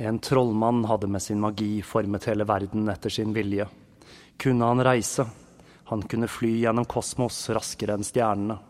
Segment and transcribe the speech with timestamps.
[0.00, 3.66] En trollmann hadde med sin magi formet hele verden etter sin vilje.
[4.36, 5.26] Kunne han reise?
[5.84, 8.60] Han kunne fly gjennom kosmos raskere enn stjernene.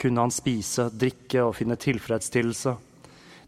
[0.00, 2.72] Kunne han spise, drikke og finne tilfredsstillelse?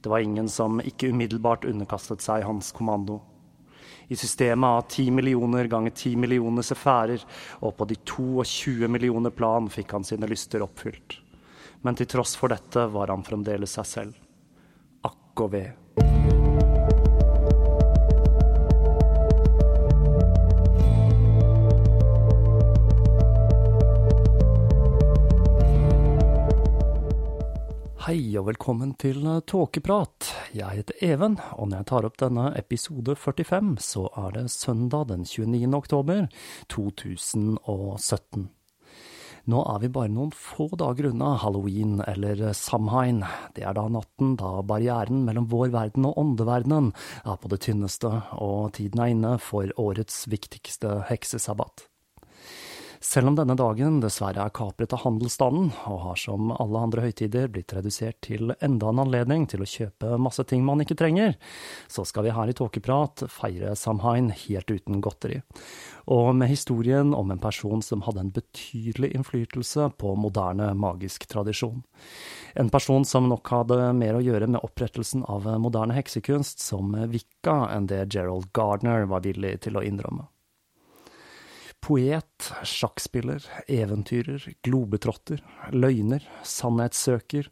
[0.04, 3.22] Det var ingen som ikke umiddelbart underkastet seg hans kommando.
[4.12, 7.25] I systemet av ti millioner ganger ti millioner sefærer,
[7.65, 11.16] og på de 22 millioner plan fikk han sine lyster oppfylt.
[11.81, 14.22] Men til tross for dette var han fremdeles seg selv.
[15.09, 15.65] Akk og ve.
[28.06, 30.28] Hei og velkommen til Tåkeprat.
[30.55, 35.09] Jeg heter Even, og når jeg tar opp denne episode 45, så er det søndag
[35.09, 35.67] den 29.
[35.75, 36.21] oktober
[36.71, 38.45] 2017.
[39.50, 43.25] Nå er vi bare noen få dager unna halloween, eller Samhain.
[43.59, 48.15] Det er da natten da barrieren mellom vår verden og åndeverdenen er på det tynneste,
[48.39, 51.89] og tiden er inne for årets viktigste heksesabbat.
[53.06, 57.47] Selv om denne dagen dessverre er kapret av handelsstanden, og har som alle andre høytider
[57.55, 61.37] blitt redusert til enda en anledning til å kjøpe masse ting man ikke trenger,
[61.87, 65.39] så skal vi her i Tåkeprat feire Samhain helt uten godteri.
[66.11, 71.84] Og med historien om en person som hadde en betydelig innflytelse på moderne magisk tradisjon.
[72.59, 77.61] En person som nok hadde mer å gjøre med opprettelsen av moderne heksekunst som vikka
[77.71, 80.27] enn det Gerald Gardner var villig til å innrømme.
[81.87, 85.39] Poet, sjakkspiller, eventyrer, globetrotter,
[85.71, 87.47] løgner, sannhetssøker,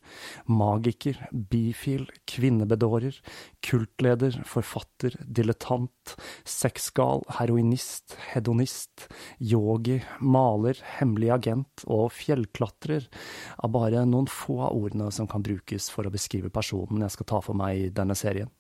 [0.51, 1.21] magiker,
[1.53, 3.21] bifil, kvinnebedårer,
[3.63, 6.17] kultleder, forfatter, dilettant,
[6.51, 9.07] sexgal, heroinist, hedonist,
[9.39, 15.87] yogi, maler, hemmelig agent og fjellklatrer er bare noen få av ordene som kan brukes
[15.95, 18.51] for å beskrive personen jeg skal ta for meg i denne serien.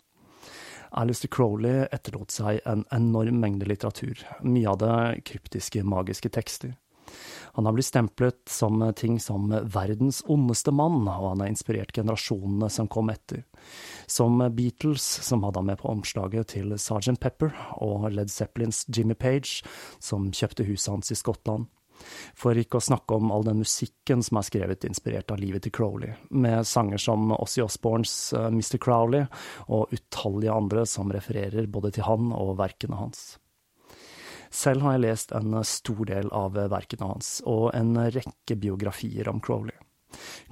[0.94, 4.96] Alistair Crowley etterlot seg en enorm mengde litteratur, mye av det
[5.26, 6.74] kryptiske, magiske tekster.
[7.54, 12.70] Han har blitt stemplet som ting som verdens ondeste mann, og han har inspirert generasjonene
[12.70, 13.44] som kom etter.
[14.10, 19.14] Som Beatles, som hadde han med på omslaget til Sergeant Pepper, og Led Zeppelins Jimmy
[19.14, 19.62] Page,
[20.02, 21.68] som kjøpte huset hans i Skottland.
[22.38, 25.74] For ikke å snakke om all den musikken som er skrevet inspirert av livet til
[25.74, 28.78] Crowley, med sanger som Ossie Osborns uh, Mr.
[28.82, 29.24] Crowley
[29.68, 33.24] og utallige andre som refererer både til han og verkene hans.
[34.54, 39.40] Selv har jeg lest en stor del av verkene hans, og en rekke biografier om
[39.42, 39.74] Crowley.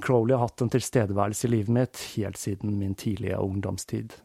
[0.03, 4.17] Crowley har hatt en tilstedeværelse i livet mitt helt siden min tidlige ungdomstid.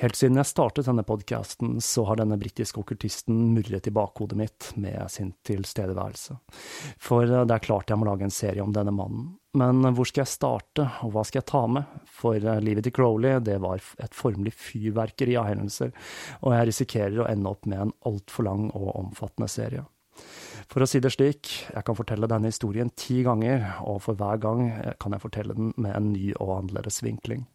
[0.00, 4.70] Helt siden jeg startet denne podkasten, så har denne britiske okkultisten murret i bakhodet mitt
[4.80, 6.36] med sin tilstedeværelse.
[7.00, 9.34] For eh, det er klart jeg må lage en serie om denne mannen.
[9.58, 12.00] Men hvor skal jeg starte, og hva skal jeg ta med?
[12.20, 15.94] For eh, livet til Crowley, det var et formelig fyrverkeri av hendelser,
[16.40, 19.86] og jeg risikerer å ende opp med en altfor lang og omfattende serie.
[20.70, 24.38] For å si det slik, jeg kan fortelle denne historien ti ganger, og for hver
[24.42, 24.68] gang
[25.02, 27.48] kan jeg fortelle den med en ny og annerledes vinkling.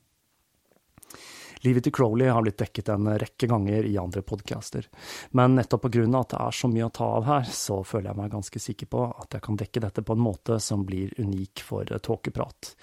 [1.65, 4.85] Livet til Crowley har blitt dekket en rekke ganger i andre podcaster,
[5.33, 8.19] men nettopp av at det er så mye å ta av her, så føler jeg
[8.19, 11.63] meg ganske sikker på at jeg kan dekke dette på en måte som blir unik
[11.65, 12.75] for tåkeprat.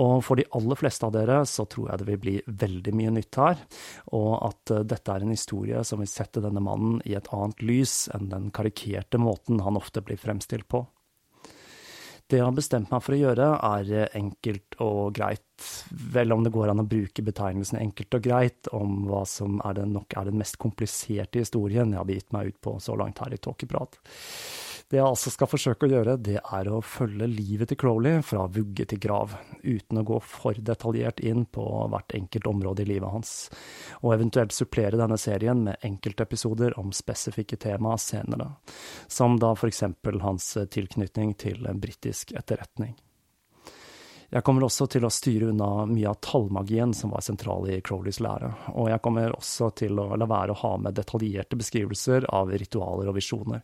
[0.00, 3.14] Og for de aller fleste av dere så tror jeg det vil bli veldig mye
[3.18, 3.60] nytt her,
[4.16, 8.06] og at dette er en historie som vil sette denne mannen i et annet lys
[8.16, 10.86] enn den karikerte måten han ofte blir fremstilt på.
[12.26, 15.44] Det jeg har bestemt meg for å gjøre, er enkelt og greit.
[16.12, 19.78] Vel om det går an å bruke betegnelsen enkelt og greit om hva som er
[19.78, 23.22] den, nok er den mest kompliserte historien jeg har begitt meg ut på så langt
[23.22, 24.00] her i Tåkeprat.
[24.86, 28.44] Det jeg altså skal forsøke å gjøre, det er å følge livet til Crowley fra
[28.46, 29.32] vugge til grav,
[29.64, 33.32] uten å gå for detaljert inn på hvert enkelt område i livet hans,
[34.04, 38.52] og eventuelt supplere denne serien med enkeltepisoder om spesifikke tema senere,
[39.10, 42.94] som da eksempel hans tilknytning til britisk etterretning.
[44.30, 48.18] Jeg kommer også til å styre unna mye av tallmagien som var sentral i Crowleys
[48.24, 52.50] lære, og jeg kommer også til å la være å ha med detaljerte beskrivelser av
[52.50, 53.62] ritualer og visjoner,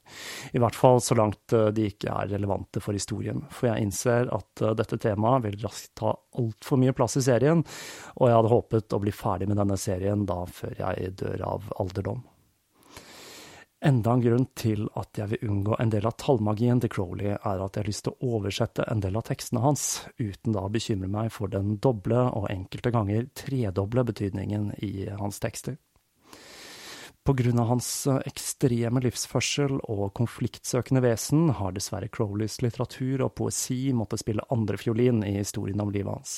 [0.54, 4.30] i hvert fall så langt eh, de ikke er relevante for historien, for jeg innser
[4.30, 7.64] at eh, dette temaet vil raskt ta altfor mye plass i serien,
[8.16, 11.72] og jeg hadde håpet å bli ferdig med denne serien da før jeg dør av
[11.82, 12.22] alderdom.
[13.84, 17.62] Enda en grunn til at jeg vil unngå en del av tallmagien til Crowley, er
[17.64, 19.86] at jeg har lyst til å oversette en del av tekstene hans,
[20.22, 25.42] uten da å bekymre meg for den doble og enkelte ganger tredoble betydningen i hans
[25.42, 25.80] tekster.
[27.26, 27.90] På grunn av hans
[28.22, 35.40] ekstreme livsførsel og konfliktsøkende vesen har dessverre Crowleys litteratur og poesi måttet spille andrefiolin i
[35.40, 36.36] historien om livet hans.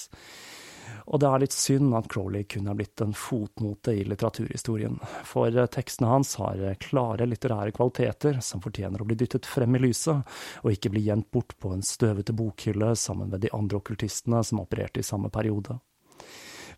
[1.05, 4.97] Og det er litt synd at Crowley kun er blitt en fotnote i litteraturhistorien,
[5.29, 10.25] for tekstene hans har klare litterære kvaliteter som fortjener å bli dyttet frem i lyset,
[10.65, 14.65] og ikke bli gjemt bort på en støvete bokhylle sammen med de andre okkultistene som
[14.65, 15.77] opererte i samme periode.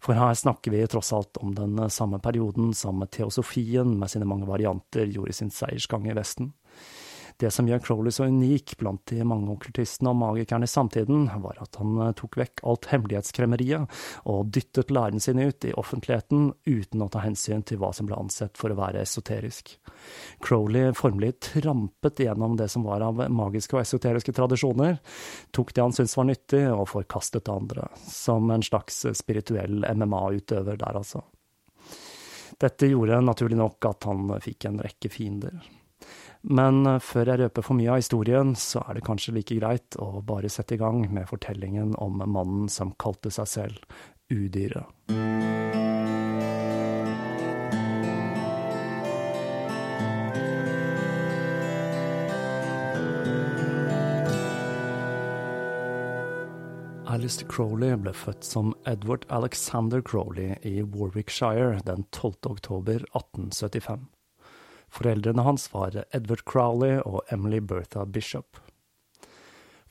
[0.03, 4.49] For her snakker vi tross alt om den samme perioden som teosofien med sine mange
[4.49, 6.53] varianter gjorde sin seiersgang i Vesten.
[7.37, 11.59] Det som gjør Crowley så unik blant de mange okkultistene og magikerne i samtiden, var
[11.61, 13.99] at han eh, tok vekk alt hemmelighetskremmeriet
[14.33, 18.17] og dyttet læren sin ut i offentligheten uten å ta hensyn til hva som ble
[18.17, 19.75] ansett for å være esoterisk.
[20.45, 24.99] Crowley formelig trampet gjennom det som var av magiske og esoteriske tradisjoner,
[25.53, 30.81] tok det han syntes var nyttig, og forkastet det andre, som en slags spirituell MMA-utøver
[30.81, 31.25] der, altså.
[32.57, 35.59] Dette gjorde naturlig nok at han fikk en rekke fiender.
[36.47, 39.99] Men eh, før jeg røper for mye av historien, så er det kanskje like greit
[39.99, 44.87] å bare sette i gang med fortellingen om mannen som kalte seg selv Udyret.
[57.07, 62.35] Alistair Crowley ble født som Edward Alexander Crowley i Warwickshire den 12.
[62.51, 64.05] oktober 1875.
[64.93, 68.61] Foreldrene hans var Edward Crowley og Emily Bertha Bishop.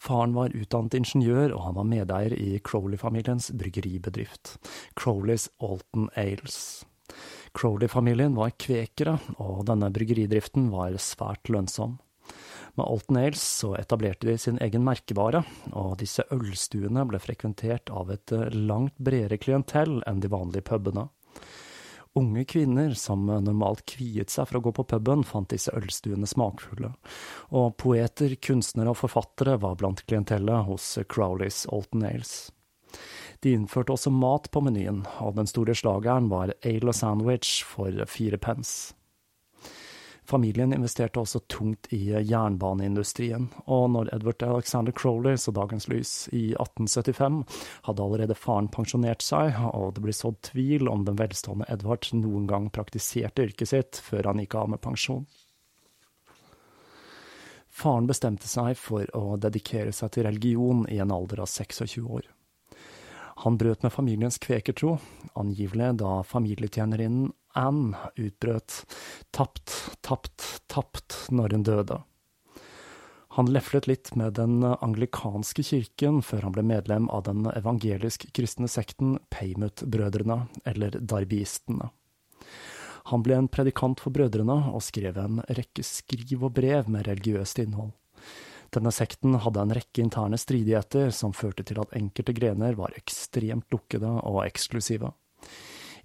[0.06, 4.58] Faren var utdannet ingeniør, og han var medeier i Crowley-familiens bryggeribedrift,
[5.00, 6.86] Crowleys Alton Ales.
[7.56, 11.98] Crowley-familien var kvekere, og denne bryggeridriften var svært lønnsom.
[12.75, 18.12] Med Alton Ales så etablerte de sin egen merkevare, og disse ølstuene ble frekventert av
[18.14, 21.08] et langt bredere klientell enn de vanlige pubene.
[22.15, 26.93] Unge kvinner som normalt kviet seg for å gå på puben, fant disse ølstuene smakfulle,
[27.51, 32.38] og poeter, kunstnere og forfattere var blant klientellet hos Crowleys Alton Ales.
[33.43, 37.91] De innførte også mat på menyen, og den store slageren var ale og sandwich for
[38.07, 38.95] fire pence.
[40.25, 46.48] Familien investerte også tungt i jernbaneindustrien, og når Edward Alexander Crowley så dagens lys i
[46.58, 47.44] 1875,
[47.86, 52.50] hadde allerede faren pensjonert seg, og det ble sådd tvil om den velstående Edvard noen
[52.50, 55.27] gang praktiserte yrket sitt før han gikk av med pensjon.
[57.75, 62.25] Faren bestemte seg for å dedikere seg til religion i en alder av 26 år.
[63.44, 64.96] Han brøt med familiens kvekertro,
[65.36, 68.83] angivelig da familietjenerinnen Anne utbrøt
[69.35, 69.74] tapt,
[70.05, 72.01] tapt, tapt når hun døde.
[73.35, 79.17] Han leflet litt med den anglikanske kirken før han ble medlem av den evangelisk-kristne sekten
[79.33, 81.89] Paymut-brødrene, eller darbiistene.
[83.12, 87.59] Han ble en predikant for brødrene og skrev en rekke skriv og brev med religiøst
[87.62, 87.91] innhold.
[88.74, 93.67] Denne sekten hadde en rekke interne stridigheter som førte til at enkelte grener var ekstremt
[93.75, 95.12] lukkede og eksklusive.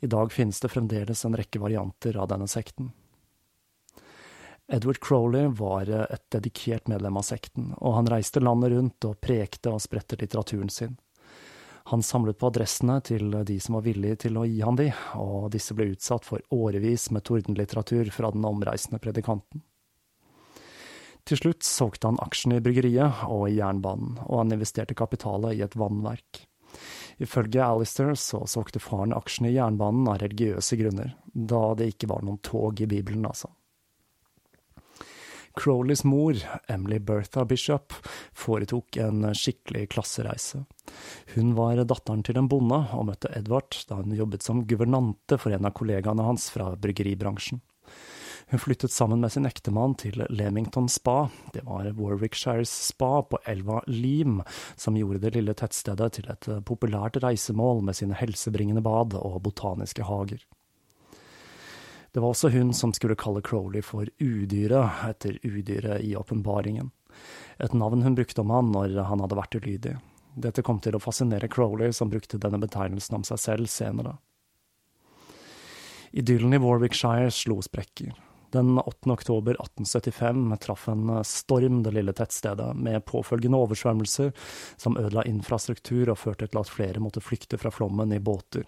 [0.01, 2.91] I dag finnes det fremdeles en rekke varianter av denne sekten.
[4.71, 9.73] Edward Crowley var et dedikert medlem av sekten, og han reiste landet rundt og prekte
[9.75, 10.95] og spredte litteraturen sin.
[11.91, 15.51] Han samlet på adressene til de som var villige til å gi han de, og
[15.51, 19.65] disse ble utsatt for årevis med tordenlitteratur fra den omreisende predikanten.
[21.27, 25.65] Til slutt solgte han aksjene i bryggeriet og i jernbanen, og han investerte kapitalet i
[25.67, 26.45] et vannverk.
[27.21, 32.25] Ifølge Alistair så solgte faren aksjene i jernbanen av religiøse grunner, da det ikke var
[32.25, 33.51] noen tog i Bibelen, altså.
[35.59, 36.39] Crowleys mor,
[36.71, 37.93] Emily Bertha Bishop,
[38.33, 40.63] foretok en skikkelig klassereise.
[41.35, 45.53] Hun var datteren til en bonde, og møtte Edvard da hun jobbet som guvernante for
[45.53, 47.61] en av kollegaene hans fra bryggeribransjen.
[48.51, 53.79] Hun flyttet sammen med sin ektemann til Leamington Spa, det var Warwickshires spa på elva
[53.87, 54.41] Leam,
[54.75, 60.03] som gjorde det lille tettstedet til et populært reisemål med sine helsebringende bad og botaniske
[60.03, 60.43] hager.
[62.11, 66.89] Det var også hun som skulle kalle Crowley for udyret, etter udyret i åpenbaringen,
[67.63, 69.93] et navn hun brukte om han når han hadde vært ulydig.
[70.35, 74.17] Dette kom til å fascinere Crowley, som brukte denne betegnelsen om seg selv senere.
[76.11, 78.11] Idyllen i Warwickshire slo sprekker.
[78.51, 79.11] Den 8.
[79.11, 84.33] oktober 1875 traff en storm det lille tettstedet, med påfølgende oversvømmelser
[84.77, 88.67] som ødela infrastruktur og førte til at flere måtte flykte fra flommen i båter.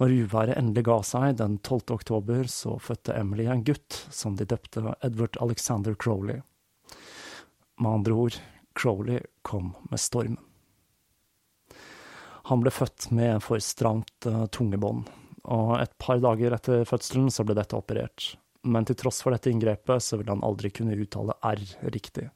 [0.00, 1.90] Når uværet endelig ga seg den 12.
[1.98, 6.38] oktober, så fødte Emily en gutt som de døpte Edward Alexander Crowley.
[7.82, 8.38] Med andre ord,
[8.78, 10.38] Crowley kom med stormen.
[12.48, 15.04] Han ble født med for stramt uh, tungebånd,
[15.48, 18.34] og et par dager etter fødselen så ble dette operert.
[18.68, 21.62] Men til tross for dette inngrepet så ville han aldri kunne uttale R
[21.94, 22.28] riktig.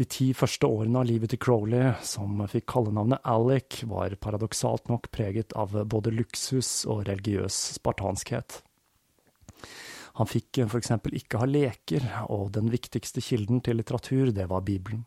[0.00, 5.10] De ti første årene av livet til Crowley, som fikk kallenavnet Alec, var paradoksalt nok
[5.12, 8.62] preget av både luksus og religiøs spartanskhet.
[10.16, 14.64] Han fikk for eksempel ikke ha leker, og den viktigste kilden til litteratur, det var
[14.64, 15.04] Bibelen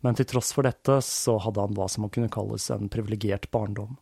[0.00, 3.48] men til tross for dette så hadde han hva som må kunne kalles en privilegert
[3.54, 3.96] barndom.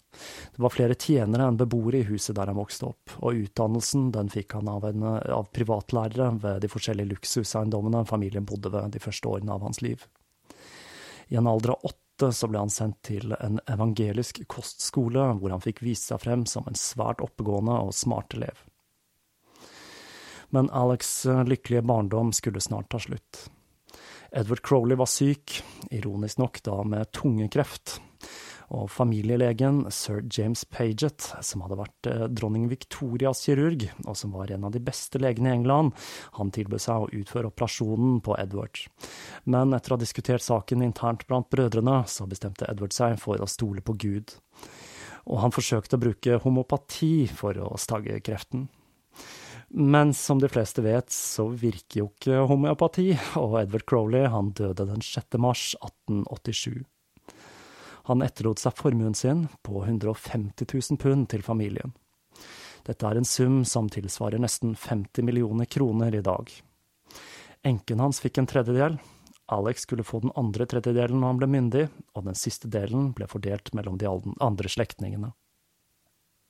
[0.55, 4.31] Det var flere tjenere enn beboere i huset der han vokste opp, og utdannelsen den
[4.33, 9.31] fikk han av, en, av privatlærere ved de forskjellige luksuseiendommene familien bodde ved de første
[9.31, 10.05] årene av hans liv.
[11.29, 15.65] I en alder av åtte så ble han sendt til en evangelisk kostskole, hvor han
[15.65, 18.61] fikk vise seg frem som en svært oppegående og smart elev.
[20.55, 23.49] Men Alex' lykkelige barndom skulle snart ta slutt.
[24.35, 25.61] Edward Crowley var syk,
[25.95, 28.01] ironisk nok da med tungekreft.
[28.75, 34.51] Og familielegen sir James Paget, som hadde vært eh, dronning Victorias kirurg, og som var
[34.51, 35.93] en av de beste legene i England,
[36.41, 38.81] han tilbød seg å utføre operasjonen på Edward.
[39.47, 43.51] Men etter å ha diskutert saken internt blant brødrene, så bestemte Edward seg for å
[43.51, 44.35] stole på Gud.
[45.31, 48.67] Og han forsøkte å bruke homopati for å stagge kreften.
[49.77, 53.09] Men som de fleste vet, så virker jo ikke homeopati,
[53.41, 55.35] og Edward Crowley han døde den 6.
[55.43, 56.85] mars 1887.
[58.07, 61.91] Han etterlot seg formuen sin på 150 000 pund til familien.
[62.87, 66.53] Dette er en sum som tilsvarer nesten 50 millioner kroner i dag.
[67.67, 69.01] Enken hans fikk en tredjedel,
[69.51, 73.27] Alex skulle få den andre tredjedelen når han ble myndig, og den siste delen ble
[73.29, 74.07] fordelt mellom de
[74.39, 75.35] andre slektningene.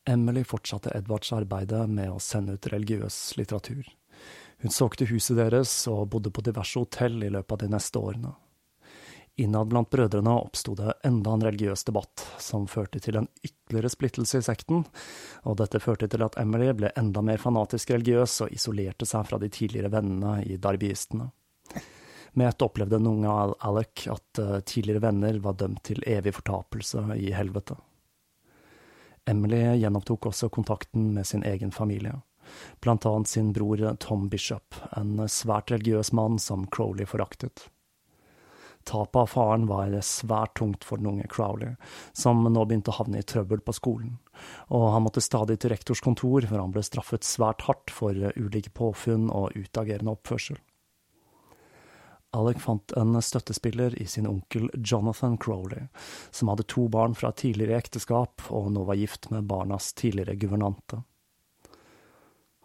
[0.07, 3.87] Emily fortsatte Edvards arbeide med å sende ut religiøs litteratur.
[4.63, 8.35] Hun solgte huset deres og bodde på diverse hotell i løpet av de neste årene.
[9.37, 14.39] Innad blant brødrene oppsto det enda en religiøs debatt, som førte til en ytterligere splittelse
[14.39, 14.85] i sekten,
[15.43, 19.41] og dette førte til at Emily ble enda mer fanatisk religiøs og isolerte seg fra
[19.43, 21.33] de tidligere vennene i darbiistene.
[22.35, 23.35] Med ett opplevde en unge
[23.67, 27.77] Alec at eh, tidligere venner var dømt til evig fortapelse i helvete.
[29.27, 32.19] Emily gjenopptok også kontakten med sin egen familie,
[32.85, 37.69] blant annet sin bror Tom Bishop, en svært religiøs mann som Crowley foraktet.
[38.85, 41.73] Tapet av faren var svært tungt for den unge Crowley,
[42.13, 44.19] som nå begynte å havne i trøbbel på skolen,
[44.69, 48.75] og han måtte stadig til rektors kontor, hvor han ble straffet svært hardt for ulike
[48.77, 50.61] påfunn og utagerende oppførsel.
[52.35, 55.87] Alec fant en støttespiller i sin onkel Jonathan Crowley,
[56.35, 61.05] som hadde to barn fra tidligere ekteskap og nå var gift med barnas tidligere guvernante.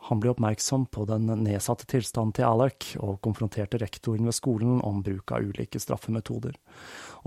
[0.09, 5.03] Han ble oppmerksom på den nedsatte tilstanden til Alec, og konfronterte rektoren ved skolen om
[5.05, 6.55] bruk av ulike straffemetoder,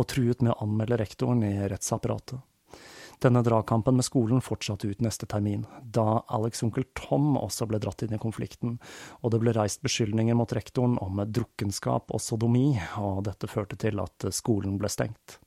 [0.01, 2.41] og truet med å anmelde rektoren i rettsapparatet.
[3.23, 8.03] Denne dragkampen med skolen fortsatte ut neste termin, da Alex' onkel Tom også ble dratt
[8.03, 8.81] inn i konflikten,
[9.23, 14.03] og det ble reist beskyldninger mot rektoren om drukkenskap og sodomi, og dette førte til
[14.03, 15.39] at skolen ble stengt.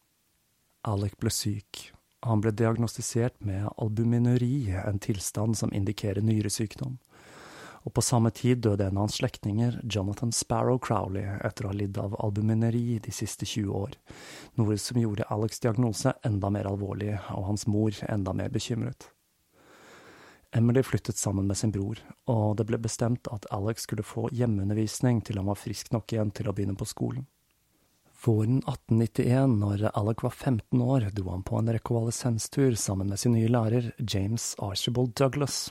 [0.88, 1.90] Alec ble syk.
[2.24, 6.96] Han ble diagnostisert med albuminuri, en tilstand som indikerer nyresykdom
[7.86, 11.78] og på samme tid døde en av hans slektninger, Jonathan Sparrow Crowley, etter å ha
[11.78, 13.94] lidd av albumineri de siste 20 år,
[14.58, 19.12] noe som gjorde Alex' diagnose enda mer alvorlig og hans mor enda mer bekymret.
[20.56, 22.00] Emily flyttet sammen med sin bror,
[22.32, 26.32] og det ble bestemt at Alex skulle få hjemmeundervisning til han var frisk nok igjen
[26.34, 27.28] til å begynne på skolen.
[28.26, 33.36] Våren 1891, når Alec var 15 år, dro han på en rekonvalesenstur sammen med sin
[33.38, 35.68] nye lærer, James Archibald Douglas.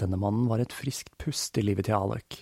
[0.00, 2.40] Denne mannen var et friskt pust i livet til Alec.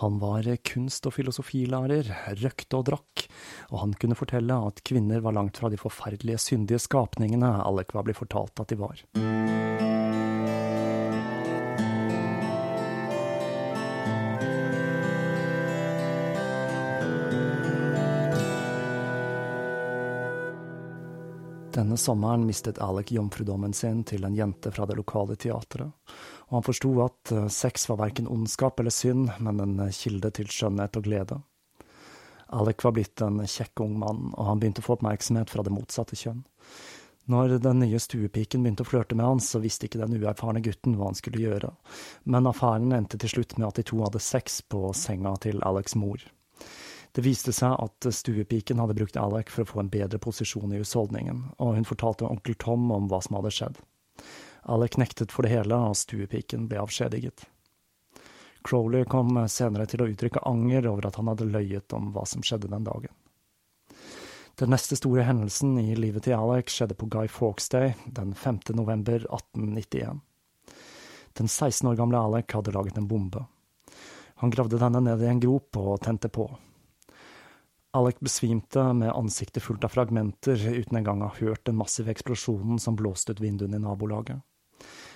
[0.00, 2.08] Han var kunst- og filosofilærer,
[2.40, 3.26] røkte og drakk,
[3.74, 8.08] og han kunne fortelle at kvinner var langt fra de forferdelige, syndige skapningene Alec var
[8.08, 9.87] blitt fortalt at de var.
[21.78, 25.92] Denne sommeren mistet Alec jomfrudommen sin til en jente fra det lokale teatret,
[26.48, 30.32] og han forsto at eh, sex var verken ondskap eller synd, men en eh, kilde
[30.34, 31.38] til skjønnhet og glede.
[32.58, 35.74] Alec var blitt en kjekk ung mann, og han begynte å få oppmerksomhet fra det
[35.76, 36.40] motsatte kjønn.
[37.30, 40.96] Når den nye stuepiken begynte å flørte med han, så visste ikke den uerfarne gutten
[40.98, 41.70] hva han skulle gjøre,
[42.26, 45.94] men affæren endte til slutt med at de to hadde sex på senga til Alecs
[45.94, 46.26] mor.
[47.18, 50.78] Det viste seg at stuepiken hadde brukt Alec for å få en bedre posisjon i
[50.78, 53.80] husholdningen, og hun fortalte onkel Tom om hva som hadde skjedd.
[54.70, 57.42] Alec nektet for det hele, og stuepiken ble avskjediget.
[58.62, 62.46] Crowley kom senere til å uttrykke anger over at han hadde løyet om hva som
[62.46, 63.10] skjedde den dagen.
[64.62, 68.60] Den neste store hendelsen i livet til Alec skjedde på Guy Fawkes Day den 5.
[68.78, 70.22] november 1891.
[71.34, 73.42] Den 16 år gamle Alec hadde laget en bombe.
[74.38, 76.46] Han gravde denne ned i en grop og tente på.
[77.96, 82.78] Alec besvimte med ansiktet fullt av fragmenter uten engang å ha hørt den massive eksplosjonen
[82.78, 84.44] som blåste ut vinduene i nabolaget.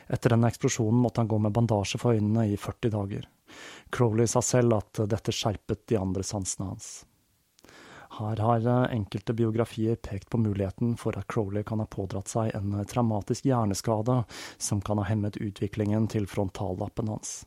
[0.09, 3.29] Etter denne eksplosjonen måtte han gå med bandasje for øynene i 40 dager.
[3.93, 6.91] Crowley sa selv at dette skjerpet de andre sansene hans.
[8.13, 12.75] Her har enkelte biografier pekt på muligheten for at Crowley kan ha pådratt seg en
[12.89, 14.19] traumatisk hjerneskade
[14.59, 17.43] som kan ha hemmet utviklingen til frontallappen hans.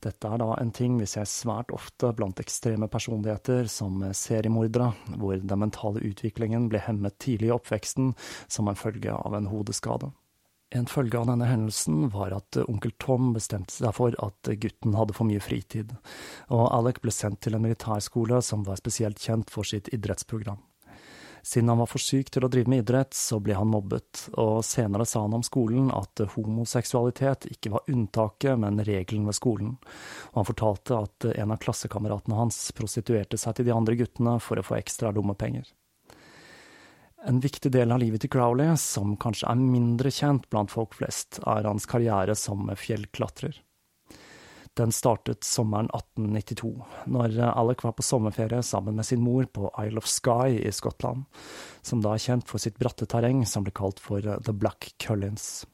[0.00, 5.36] Dette er da en ting vi ser svært ofte blant ekstreme personligheter som seriemordere, hvor
[5.36, 8.14] den mentale utviklingen ble hemmet tidlig i oppveksten
[8.48, 10.08] som en følge av en hodeskade.
[10.70, 15.16] En følge av denne hendelsen var at onkel Tom bestemte seg for at gutten hadde
[15.16, 15.96] for mye fritid,
[16.48, 20.62] og Alec ble sendt til en militærskole som var spesielt kjent for sitt idrettsprogram.
[21.42, 24.60] Siden han var for syk til å drive med idrett, så ble han mobbet, og
[24.66, 29.76] senere sa han om skolen at homoseksualitet ikke var unntaket, men regelen ved skolen,
[30.32, 34.60] og han fortalte at en av klassekameratene hans prostituerte seg til de andre guttene for
[34.60, 35.64] å få ekstra lommepenger.
[37.28, 41.42] En viktig del av livet til Crowley, som kanskje er mindre kjent blant folk flest,
[41.44, 43.58] er hans karriere som fjellklatrer.
[44.80, 46.70] Den startet sommeren 1892,
[47.12, 51.26] når Alec var på sommerferie sammen med sin mor på Isle of Skye i Skottland,
[51.84, 55.66] som da er kjent for sitt bratte terreng som ble kalt for The Black Cullins.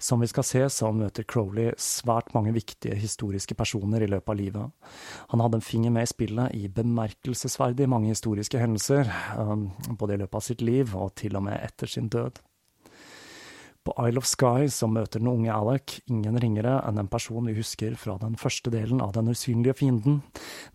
[0.00, 4.38] Som vi skal se, så møter Crowley svært mange viktige historiske personer i løpet av
[4.38, 4.94] livet.
[5.34, 9.66] Han hadde en finger med i spillet i bemerkelsesverdig mange historiske hendelser, um,
[9.98, 12.40] både i løpet av sitt liv og til og med etter sin død.
[13.84, 17.56] På Isle of Skye så møter den unge Alec ingen ringere enn en person vi
[17.56, 20.18] husker fra den første delen av Den usynlige fienden,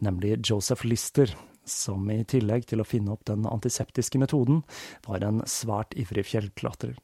[0.02, 1.30] nemlig Joseph Lister,
[1.66, 4.64] som i tillegg til å finne opp den antiseptiske metoden,
[5.06, 6.96] var en svært ivrig fjellklatrer.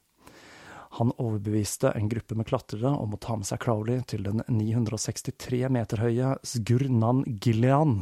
[0.98, 5.62] Han overbeviste en gruppe med klatrere om å ta med seg Crowley til den 963
[5.72, 8.00] meter høye Sgurnan Gillian.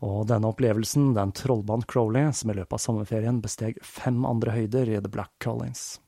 [0.00, 4.94] Og denne opplevelsen den trollbandt Crowley, som i løpet av sommerferien besteg fem andre høyder
[4.94, 5.98] i The Black Collins.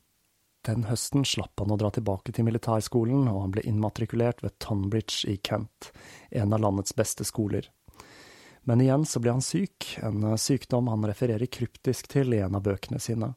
[0.62, 5.26] Den høsten slapp han å dra tilbake til militærskolen, og han ble innmatrikulert ved Tonbridge
[5.32, 5.90] i Kent,
[6.30, 7.66] en av landets beste skoler.
[8.62, 12.62] Men igjen så ble han syk, en sykdom han refererer kryptisk til i en av
[12.62, 13.32] bøkene sine,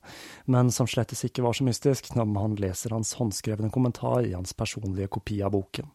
[0.46, 4.54] men som slettes ikke var så mystisk når man leser hans håndskrevne kommentar i hans
[4.54, 5.90] personlige kopi av boken.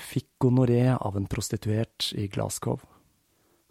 [0.00, 2.80] Fikk gonoré av en prostituert i Glasgow.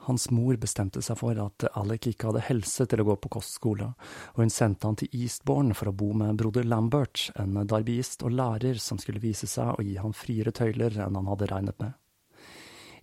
[0.10, 3.92] Hans mor bestemte seg for at Alec ikke hadde helse til å gå på kostskole,
[4.34, 8.34] og hun sendte han til Eastbourne for å bo med broder Lambert, en darbyist og
[8.34, 11.94] lærer som skulle vise seg å gi han friere tøyler enn han hadde regnet med.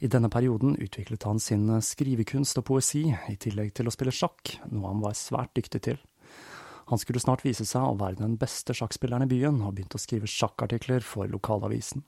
[0.02, 4.56] I denne perioden utviklet han sin skrivekunst og poesi, i tillegg til å spille sjakk,
[4.72, 6.02] noe han var svært dyktig til.
[6.90, 10.02] Han skulle snart vise seg å være den beste sjakkspilleren i byen, og begynte å
[10.02, 12.02] skrive sjakkartikler for lokalavisen.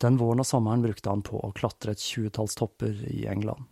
[0.00, 3.68] Den våren og sommeren brukte han på å klatre et tjuetalls topper i England.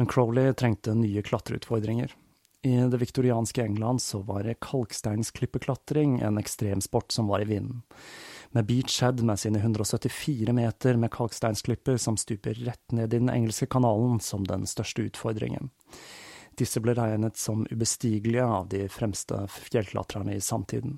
[0.00, 2.14] Men Crowley trengte nye klatreutfordringer.
[2.62, 7.82] I det viktorianske England så var kalksteinsklippeklatring en ekstremsport som var i vinden.
[8.50, 13.66] Med Beachhead med sine 174 meter med kalksteinsklipper som stuper rett ned i den engelske
[13.66, 15.68] kanalen som den største utfordringen.
[16.56, 20.96] Disse ble regnet som ubestigelige av de fremste fjellklatrerne i samtiden.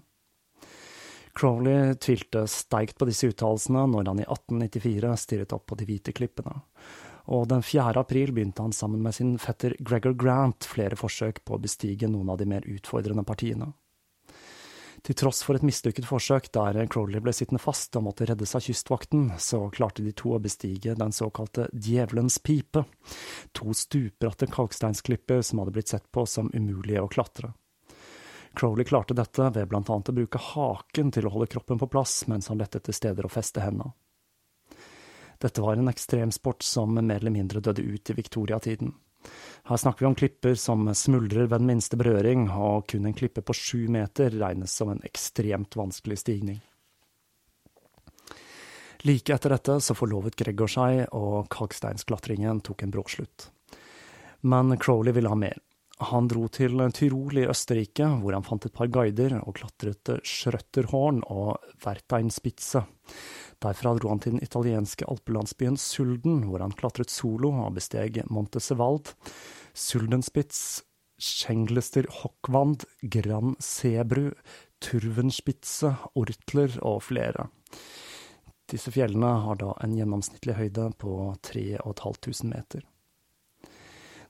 [1.34, 6.14] Crowley tvilte sterkt på disse uttalelsene når han i 1894 stirret opp på de hvite
[6.14, 6.60] klippene,
[7.26, 7.92] og den 4.
[8.00, 12.32] april begynte han sammen med sin fetter Gregor Grant flere forsøk på å bestige noen
[12.32, 13.72] av de mer utfordrende partiene.
[15.02, 18.62] Til tross for et mislykket forsøk der Crowley ble sittende fast og måtte reddes av
[18.62, 22.84] kystvakten, så klarte de to å bestige den såkalte Djevelens pipe,
[23.50, 27.50] to stupbratte kalksteinsklipper som hadde blitt sett på som umulige å klatre.
[28.54, 32.20] Crowley klarte dette ved blant annet å bruke haken til å holde kroppen på plass
[32.30, 33.90] mens han lette etter steder å feste henda.
[35.42, 38.92] Dette var en ekstremsport som mer eller mindre døde ut i viktoriatiden.
[39.66, 43.42] Her snakker vi om klipper som smuldrer ved den minste berøring, og kun en klippe
[43.42, 46.60] på sju meter regnes som en ekstremt vanskelig stigning.
[49.02, 53.48] Like etter dette så forlovet Gregor seg, og kalksteinsklatringen tok en brå slutt.
[54.46, 55.58] Men Crowley ville ha mer.
[56.02, 61.20] Han dro til Tyrol i Østerrike, hvor han fant et par guider og klatret Schrøtterhorn
[61.30, 62.82] og Werteinspitze.
[63.62, 69.12] Derfra dro han til den italienske alpelandsbyen Sulden, hvor han klatret solo og besteg Montesevald,
[69.78, 70.82] Suldenspitz,
[71.22, 74.32] Schenglester Hockvand, Gran Sebru,
[74.82, 77.46] Turvenspitze, Ortler og flere.
[78.72, 81.14] Disse fjellene har da en gjennomsnittlig høyde på
[81.46, 82.88] 3500 meter.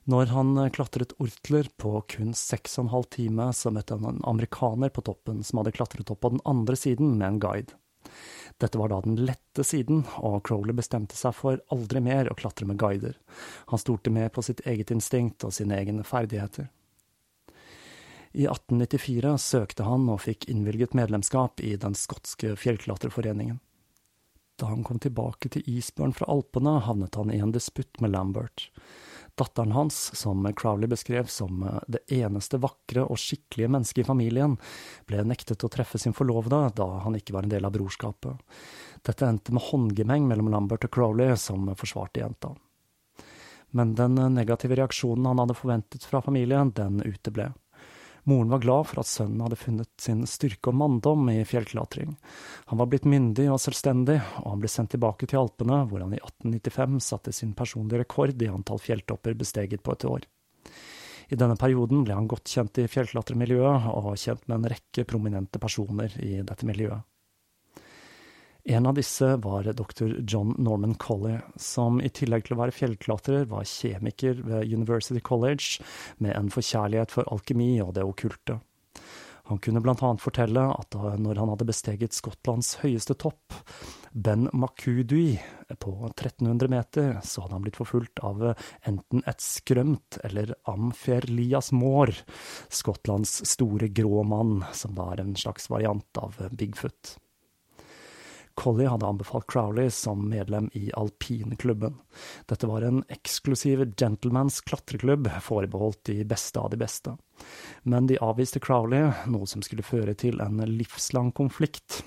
[0.09, 4.25] Når han klatret Ortler på kun seks og en halv time, så møtte han en
[4.27, 7.77] amerikaner på toppen som hadde klatret opp på den andre siden med en guide.
[8.59, 12.67] Dette var da den lette siden, og Crowley bestemte seg for aldri mer å klatre
[12.67, 13.15] med guider.
[13.71, 16.67] Han stolte mer på sitt eget instinkt og sine egne ferdigheter.
[18.33, 23.59] I 1894 søkte han og fikk innvilget medlemskap i den skotske fjellklatreforeningen.
[24.59, 28.67] Da han kom tilbake til isbjørn fra Alpene, havnet han i en disputt med Lambert.
[29.35, 34.57] Datteren hans, som Crowley beskrev som eh, det eneste vakre og skikkelige mennesket i familien,
[35.09, 38.37] ble nektet å treffe sin forlovede da han ikke var en del av brorskapet.
[39.01, 42.53] Dette endte med håndgemeng mellom Lambert og Crowley, som forsvarte jenta.
[43.73, 47.49] Men den negative reaksjonen han hadde forventet fra familien, den uteble.
[48.23, 52.13] Moren var glad for at sønnen hadde funnet sin styrke og manndom i fjellklatring.
[52.71, 56.15] Han var blitt myndig og selvstendig, og han ble sendt tilbake til Alpene, hvor han
[56.15, 60.27] i 1895 satte sin personlige rekord i antall fjelltopper besteget på et år.
[61.33, 65.59] I denne perioden ble han godt kjent i fjellklatremiljøet, og kjent med en rekke prominente
[65.59, 67.03] personer i dette miljøet.
[68.65, 70.21] En av disse var dr.
[70.27, 75.83] John Norman Colley, som i tillegg til å være fjellklatrer var kjemiker ved University College,
[76.23, 78.61] med en forkjærlighet for alkemi og det okkulte.
[79.51, 83.51] Han kunne annet fortelle at når han hadde besteget Skottlands høyeste topp,
[84.13, 85.35] Ben Makudui,
[85.83, 88.45] på 1300 meter, så hadde han blitt forfulgt av
[88.87, 92.13] enten et skrømt eller Amferlias Moor,
[92.71, 97.17] Skottlands store grå mann, som da er en slags variant av Bigfoot.
[98.55, 101.95] Collie hadde anbefalt Crowley som medlem i alpinklubben.
[102.45, 107.15] Dette var en eksklusiv gentlemans klatreklubb forbeholdt de beste av de beste.
[107.83, 112.03] Men de avviste Crowley, noe som skulle føre til en livslang konflikt.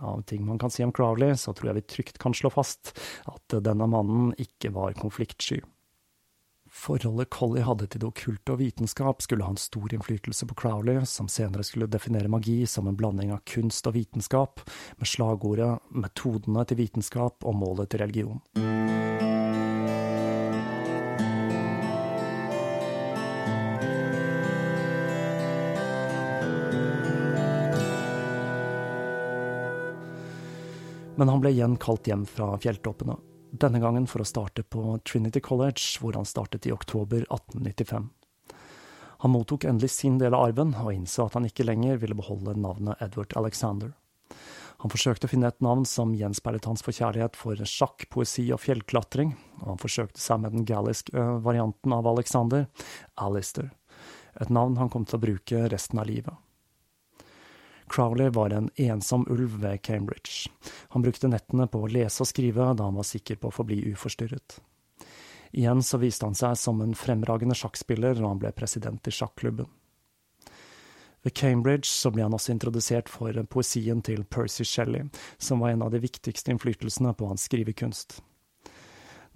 [0.00, 2.94] Av ting man kan si om Crowley, så tror jeg vi trygt kan slå fast
[3.28, 5.60] at denne mannen ikke var konfliktsky.
[6.70, 11.02] Forholdet Collie hadde til det okkulte og vitenskap, skulle ha en stor innflytelse på Crowley,
[11.04, 14.62] som senere skulle definere magi som en blanding av kunst og vitenskap,
[14.96, 18.40] med slagordet 'metodene til vitenskap og målet til religion'.
[31.18, 33.18] Men han ble igjen kalt hjem fra fjelltoppene
[33.52, 38.10] denne gangen for å starte på Trinity College, hvor han startet i oktober 1895.
[39.20, 42.56] Han mottok endelig sin del av arven, og innså at han ikke lenger ville beholde
[42.56, 43.92] navnet Edward Alexander.
[44.80, 49.34] Han forsøkte å finne et navn som gjenspeilet hans forkjærlighet for sjakk, poesi og fjellklatring,
[49.60, 52.64] og han forsøkte seg med den galliske varianten av Alexander,
[53.20, 53.74] Alistair,
[54.40, 56.32] et navn han kom til å bruke resten av livet.
[57.90, 60.50] Crowley var en ensom ulv ved Cambridge.
[60.94, 63.82] Han brukte nettene på å lese og skrive da han var sikker på å forbli
[63.90, 64.60] uforstyrret.
[65.50, 69.66] Igjen så viste han seg som en fremragende sjakkspiller, da han ble president i sjakklubben.
[71.22, 75.82] Ved Cambridge så ble han også introdusert for poesien til Percy Shelley, som var en
[75.84, 78.20] av de viktigste innflytelsene på hans skrivekunst.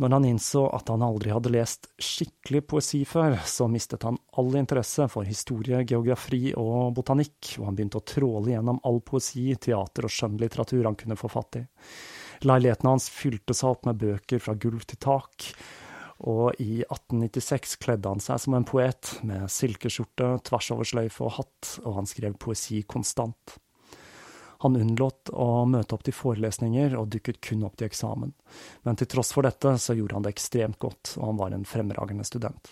[0.02, 4.50] Når han innså at han aldri hadde lest skikkelig poesi før, så mistet han all
[4.58, 10.08] interesse for historie, geografi og botanikk, og han begynte å tråle gjennom all poesi, teater
[10.08, 11.64] og skjønnlitteratur han kunne få fatt i.
[12.42, 15.52] Leiligheten hans fylte seg opp med bøker fra gulv til tak,
[16.26, 22.00] og i 1896 kledde han seg som en poet, med silkeskjorte, tversoversløyfe og hatt, og
[22.00, 23.60] han skrev poesi konstant.
[24.64, 28.30] Han unnlot å møte opp til forelesninger og dukket kun opp til eksamen,
[28.88, 31.66] men til tross for dette så gjorde han det ekstremt godt, og han var en
[31.68, 32.70] fremragende student.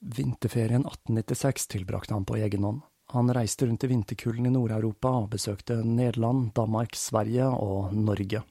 [0.00, 2.80] Vinterferien 1896 tilbrakte han på egen hånd.
[3.12, 8.42] Han reiste rundt i vinterkulden i Nord-Europa og besøkte Nederland, Danmark, Sverige og Norge.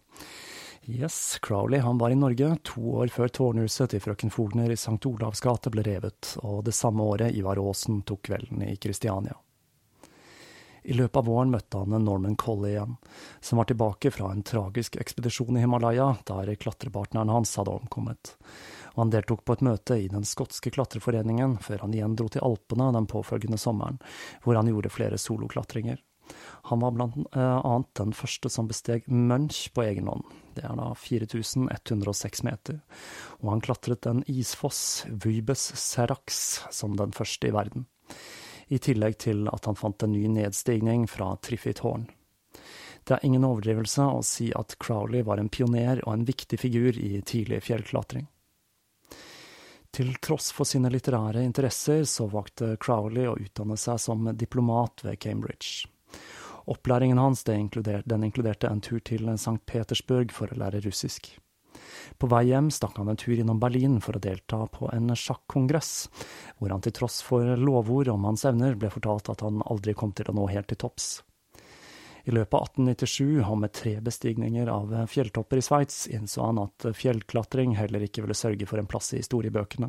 [0.88, 5.02] Yes, Crowley han var i Norge to år før tårnhuset til frøken Fogner i St.
[5.10, 9.36] Olavs gate ble revet, og det samme året Ivar Aasen tok kvelden i Kristiania.
[10.88, 12.94] I løpet av våren møtte han en Norman Colley igjen,
[13.44, 18.32] som var tilbake fra en tragisk ekspedisjon i Himalaya, der klatrepartneren hans hadde omkommet,
[18.94, 22.46] og han deltok på et møte i den skotske klatreforeningen før han igjen dro til
[22.48, 24.00] Alpene den påfølgende sommeren,
[24.46, 26.00] hvor han gjorde flere soloklatringer.
[26.72, 30.24] Han var blant eh, annet den første som besteg Munch på egen hånd.
[30.56, 32.80] Det er da 4106 meter,
[33.44, 37.90] og han klatret en isfoss, Vybes Serax, som den første i verden.
[38.68, 42.08] I tillegg til at han fant en ny nedstigning fra Triffithorn.
[43.08, 46.98] Det er ingen overdrivelse å si at Crowley var en pioner og en viktig figur
[47.00, 48.28] i tidlig fjellklatring.
[49.96, 55.22] Til tross for sine litterære interesser så valgte Crowley å utdanne seg som diplomat ved
[55.24, 55.88] Cambridge.
[56.68, 59.62] Opplæringen hans inkluderte, den inkluderte en tur til St.
[59.66, 61.32] Petersburg for å lære russisk.
[62.18, 65.94] På vei hjem stakk han en tur innom Berlin for å delta på en sjakkongress,
[66.58, 70.14] hvor han til tross for lovord om hans evner ble fortalt at han aldri kom
[70.18, 71.10] til å nå helt til topps.
[72.28, 76.90] I løpet av 1897, og med tre bestigninger av fjelltopper i Sveits, innså han at
[76.92, 79.88] fjellklatring heller ikke ville sørge for en plass i historiebøkene,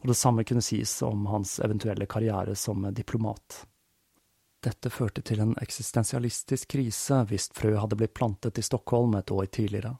[0.00, 3.66] og det samme kunne sies om hans eventuelle karriere som diplomat.
[4.64, 9.48] Dette førte til en eksistensialistisk krise hvis frø hadde blitt plantet i Stockholm et år
[9.52, 9.94] tidligere.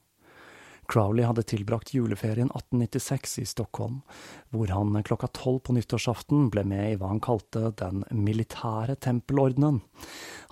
[0.91, 4.01] Crowley hadde tilbrakt juleferien 1896 i Stockholm,
[4.51, 9.79] hvor han klokka tolv på nyttårsaften ble med i hva han kalte Den militære tempelordenen.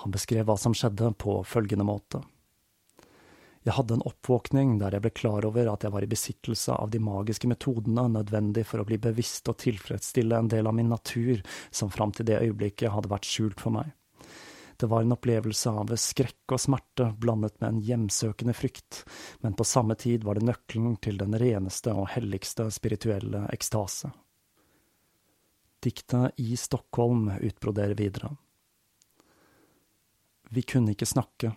[0.05, 2.23] Han beskrev hva som skjedde på følgende måte.
[3.67, 6.95] Jeg hadde en oppvåkning der jeg ble klar over at jeg var i besittelse av
[6.95, 11.43] de magiske metodene nødvendig for å bli bevisst og tilfredsstille en del av min natur
[11.75, 13.91] som fram til det øyeblikket hadde vært skjult for meg.
[14.79, 19.01] Det var en opplevelse av skrekk og smerte blandet med en hjemsøkende frykt,
[19.43, 24.13] men på samme tid var det nøkkelen til den reneste og helligste spirituelle ekstase.
[25.83, 28.31] Diktet I Stockholm utbroderer videre.
[30.49, 31.53] Vi kunne ikke snakke,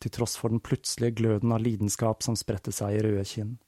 [0.00, 3.58] til tross for den plutselige gløden av lidenskap som spredte seg i røde kinn.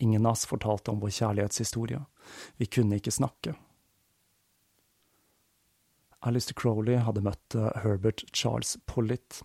[0.00, 2.00] Ingen av oss fortalte om vår kjærlighetshistorie.
[2.56, 3.54] Vi kunne ikke snakke.
[6.26, 9.40] Alistair Crowley hadde møtt eh, Herbert Charles Pollitt,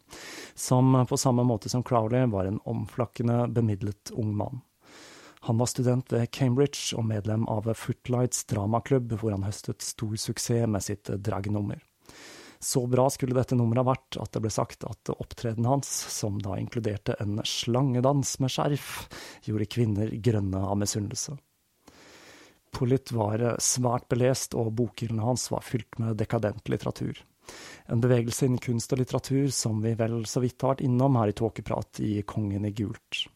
[0.54, 4.62] som eh, på samme måte som Crowley var en omflakkende, bemidlet ung mann.
[5.46, 10.68] Han var student ved Cambridge og medlem av Footlights dramaklubb, hvor han høstet stor suksess
[10.68, 11.84] med sitt eh, dragnummer.
[12.60, 16.40] Så bra skulle dette nummeret ha vært at det ble sagt at opptredenen hans, som
[16.42, 18.94] da inkluderte en slangedans med skjerf,
[19.46, 21.36] gjorde kvinner grønne av misunnelse.
[22.76, 27.22] Pollitt var eh, svært belest, og bokhyllene hans var fylt med dekadent litteratur.
[27.88, 31.32] En bevegelse innen kunst og litteratur som vi vel så vidt har vært innom her
[31.32, 33.28] i Tåkeprat i Kongen i gult.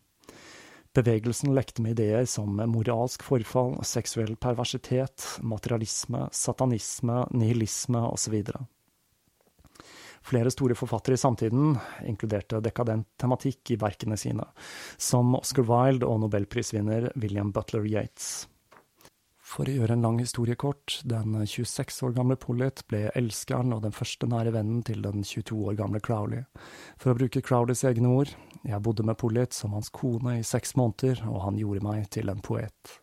[0.98, 8.40] Bevegelsen lekte med ideer som moralsk forfall, seksuell perversitet, materialisme, satanisme, nihilisme osv.
[10.26, 11.78] Flere store forfattere i samtiden
[12.10, 14.50] inkluderte dekadent tematikk i verkene sine,
[14.98, 18.50] som Oscar Wilde og nobelprisvinner William Butler Yates.
[19.50, 23.82] For å gjøre en lang historie kort, den 26 år gamle Pollitt ble elskeren og
[23.82, 26.44] den første nære vennen til den 22 år gamle Crowley.
[27.02, 30.76] For å bruke Crowleys egne ord, jeg bodde med Pollitt som hans kone i seks
[30.78, 33.00] måneder, og han gjorde meg til en poet.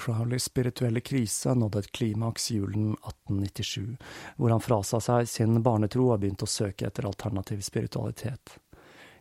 [0.00, 3.98] Crowleys spirituelle krise nådde et klimaks julen 1897,
[4.40, 8.56] hvor han frasa seg sin barnetro og begynte å søke etter alternativ spiritualitet.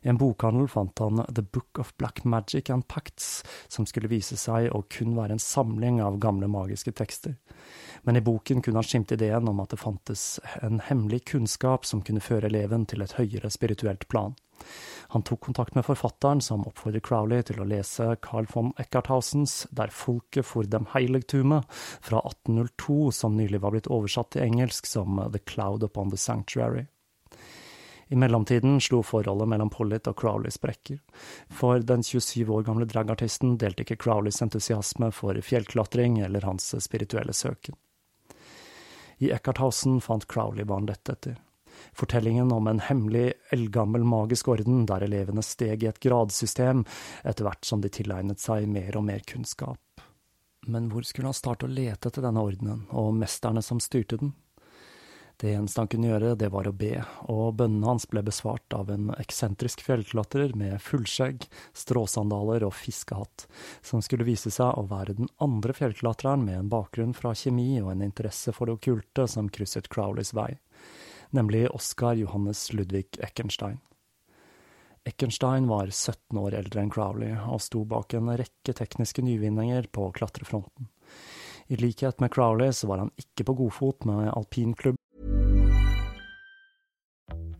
[0.02, 4.38] I en bokhandel fant han The Book of Black Magic and Pacts, som skulle vise
[4.38, 7.36] seg å kun være en samling av gamle magiske tekster.
[8.02, 12.02] Men i boken kunne han skimte ideen om at det fantes en hemmelig kunnskap som
[12.02, 14.34] kunne føre eleven til et høyere spirituelt plan.
[15.14, 19.94] Han tok kontakt med forfatteren, som oppfordret Crowley til å lese Carl von Eckarthausens Der
[19.94, 21.64] folket for dem heiligtume
[22.02, 26.88] fra 1802, som nylig var blitt oversatt til engelsk som The Cloud Upon the Sanctuary.
[28.12, 30.98] I mellomtiden slo forholdet mellom Pollitt og Crowley sprekker.
[31.48, 37.32] For den 27 år gamle dragartisten delte ikke Crowleys entusiasme for fjellklatring eller hans spirituelle
[37.32, 37.78] søken.
[39.24, 41.40] I Eckarthausen fant Crowley hva han lette etter.
[41.96, 46.84] Fortellingen om en hemmelig, eldgammel magisk orden der elevene steg i et gradsystem
[47.24, 50.04] etter hvert som de tilegnet seg mer og mer kunnskap.
[50.68, 54.36] Men hvor skulle han starte å lete etter denne ordenen, og mesterne som styrte den?
[55.42, 57.00] Det eneste han kunne gjøre, det var å be,
[57.34, 63.48] og bønnene hans ble besvart av en eksentrisk fjellklatrer med fullskjegg, stråsandaler og fiskehatt,
[63.82, 67.90] som skulle vise seg å være den andre fjellklatreren med en bakgrunn fra kjemi og
[67.96, 70.52] en interesse for det okkulte som krysset Crowleys vei,
[71.34, 73.82] nemlig Oskar Johannes Ludvig Eckenstein.
[75.10, 80.12] Eckenstein var 17 år eldre enn Crowley, og sto bak en rekke tekniske nyvinninger på
[80.14, 80.94] klatrefronten.
[81.74, 85.01] I likhet med Crowley så var han ikke på godfot med alpinklubb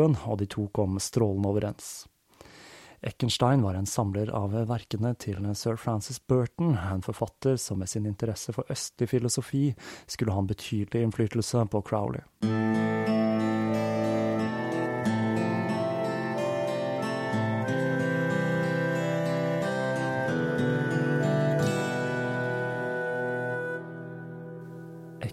[0.00, 2.06] og de to kom strålende overens.
[3.02, 8.06] Eckenstein var en samler av verkene til sir Francis Burton, en forfatter som med sin
[8.06, 9.74] interesse for østlig filosofi
[10.06, 12.20] skulle ha en betydelig innflytelse på Crowley.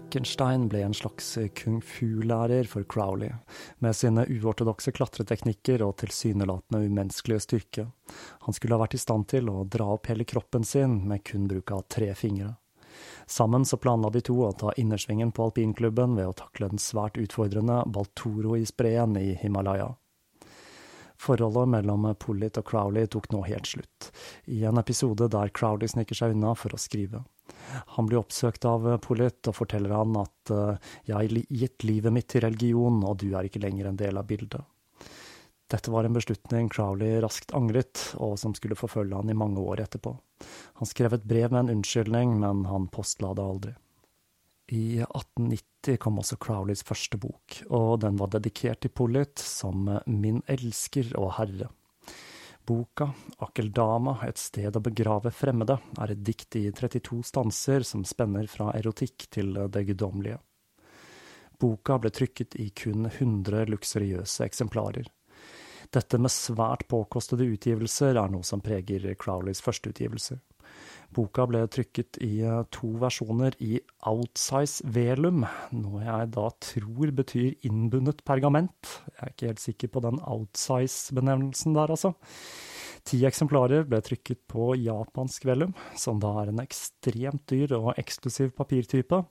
[0.08, 3.28] Eckenstein ble en slags kung fu-lærer for Crowley,
[3.78, 7.84] med sine uortodokse klatreteknikker og tilsynelatende umenneskelige styrke.
[8.46, 11.44] Han skulle ha vært i stand til å dra opp hele kroppen sin med kun
[11.50, 12.54] bruk av tre fingre.
[13.28, 17.20] Sammen så planla de to å ta innersvingen på alpinklubben ved å takle den svært
[17.20, 19.92] utfordrende Baltoro-isbreen i Himalaya.
[21.20, 24.08] Forholdet mellom Pollitt og Crowley tok nå helt slutt,
[24.48, 27.26] i en episode der Crowley sniker seg unna for å skrive.
[27.96, 30.52] Han blir oppsøkt av Polit og forteller han at
[31.04, 34.26] jeg har gitt livet mitt til religion, og du er ikke lenger en del av
[34.28, 34.64] bildet.
[35.68, 39.82] Dette var en beslutning Crowley raskt angret, og som skulle forfølge han i mange år
[39.84, 40.14] etterpå.
[40.80, 43.74] Han skrev et brev med en unnskyldning, men han postla det aldri.
[44.72, 50.40] I 1890 kom også Crowleys første bok, og den var dedikert til Pollitt som Min
[50.48, 51.68] elsker og herre.
[52.68, 53.06] Boka,
[53.40, 58.74] Akeldama, et sted å begrave fremmede, er et dikt i 32 stanser som spenner fra
[58.76, 60.36] erotikk til det guddommelige.
[61.58, 65.08] Boka ble trykket i kun 100 luksuriøse eksemplarer.
[65.88, 70.42] Dette med svært påkostede utgivelser er noe som preger Crowleys førsteutgivelser.
[71.14, 72.42] Boka ble trykket i
[72.74, 73.78] to versjoner i
[74.10, 78.90] outsize velum, noe jeg da tror betyr innbundet pergament.
[79.14, 82.12] Jeg er ikke helt sikker på den outsize-benevnelsen der, altså.
[83.08, 88.52] Ti eksemplarer ble trykket på japansk velum, som da er en ekstremt dyr og eksklusiv
[88.58, 89.22] papirtype,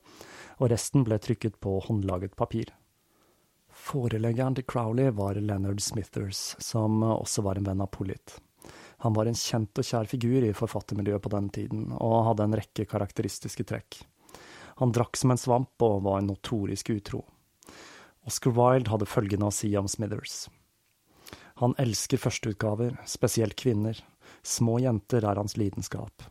[0.58, 2.74] og resten ble trykket på håndlaget papir.
[3.70, 8.40] Foreleggeren til Crowley var Leonard Smithers, som også var en venn av Pollitt.
[9.06, 12.58] Han var en kjent og kjær figur i forfattermiljøet på den tiden, og hadde en
[12.58, 14.00] rekke karakteristiske trekk.
[14.82, 17.24] Han drakk som en svamp og var en notorisk utro.
[18.28, 20.48] Oscar Wilde hadde følgende å si om Smithers.
[21.62, 23.98] Han elsker førsteutgaver, spesielt kvinner.
[24.46, 26.28] Små jenter er hans lidenskap.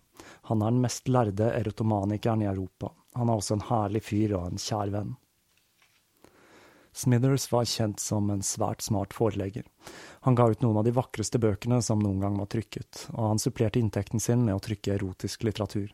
[0.51, 2.93] Han er den mest lærde erotomanikeren i Europa.
[3.19, 5.17] Han er også en herlig fyr og en kjær venn.
[6.97, 9.67] Smithers var kjent som en svært smart forelegger.
[10.25, 13.41] Han ga ut noen av de vakreste bøkene som noen gang var trykket, og han
[13.43, 15.91] supplerte inntekten sin med å trykke erotisk litteratur.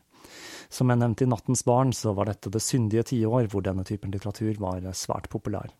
[0.71, 4.15] Som jeg nevnte i Nattens barn, så var dette det syndige tiår hvor denne typen
[4.15, 5.73] litteratur var svært populær.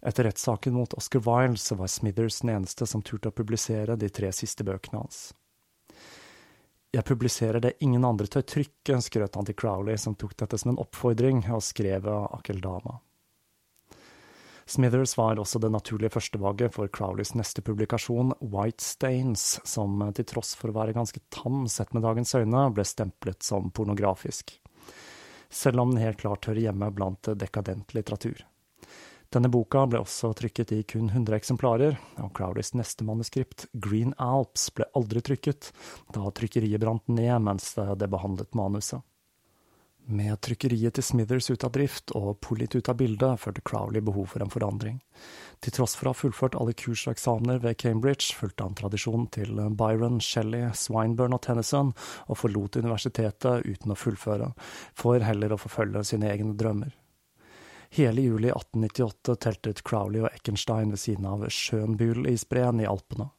[0.00, 4.08] Etter rettssaken mot Oscar Wilde så var Smithers den eneste som turte å publisere de
[4.08, 5.20] tre siste bøkene hans.
[6.96, 10.72] Jeg publiserer det ingen andre tør trykke, skrøt han til Crowley, som tok dette som
[10.72, 12.96] en oppfordring, og skrev Akeldama.
[14.70, 20.52] Smithers var også det naturlige førstevalget for Crowleys neste publikasjon, White Stains, som til tross
[20.54, 24.54] for å være ganske tam sett med dagens øyne, ble stemplet som pornografisk.
[25.50, 28.44] Selv om den helt klart hører hjemme blant dekadent litteratur.
[29.34, 34.68] Denne boka ble også trykket i kun 100 eksemplarer, og Crowleys neste manuskript, Green Alps,
[34.70, 35.72] ble aldri trykket,
[36.14, 39.02] da trykkeriet brant ned mens det behandlet manuset.
[40.10, 44.32] Med trykkeriet til Smithers ut av drift og Polit ut av bildet, følte Crowley behov
[44.32, 44.96] for en forandring.
[45.62, 49.28] Til tross for å ha fullført alle kurs og eksamener ved Cambridge, fulgte han tradisjonen
[49.30, 51.92] til Byron, Shelley, Swinburne og Tennyson,
[52.26, 54.50] og forlot universitetet uten å fullføre,
[54.98, 56.96] for heller å forfølge sine egne drømmer.
[57.94, 63.30] Hele juli 1898 teltet Crowley og Eckenstein ved siden av Schönbühl-isbreen i Alpene.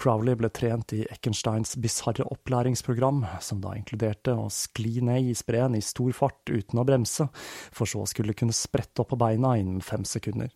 [0.00, 5.82] Crowley ble trent i Eckensteins bisarre opplæringsprogram, som da inkluderte å skli ned isbreen i
[5.84, 7.26] stor fart uten å bremse,
[7.68, 10.48] for så skulle kunne sprette opp på beina innen fem sekunder.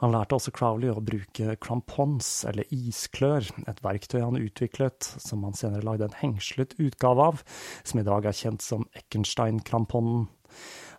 [0.00, 5.58] Han lærte også Crowley å bruke crampons, eller isklør, et verktøy han utviklet, som han
[5.58, 7.42] senere lagde en hengslet utgave av,
[7.82, 10.28] som i dag er kjent som Eckenstein-kramponen.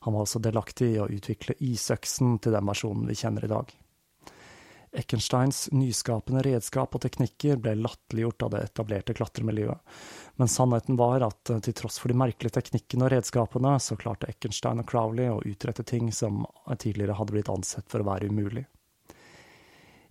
[0.04, 3.72] Han var også delaktig i å utvikle isøksen til den versjonen vi kjenner i dag.
[4.92, 9.80] Eckensteins nyskapende redskap og teknikker ble latterliggjort av det etablerte klatremiljøet,
[10.36, 14.28] men sannheten var at eh, til tross for de merkelige teknikkene og redskapene, så klarte
[14.28, 16.44] Eckenstein og Crowley å utrette ting som
[16.76, 18.66] tidligere hadde blitt ansett for å være umulig.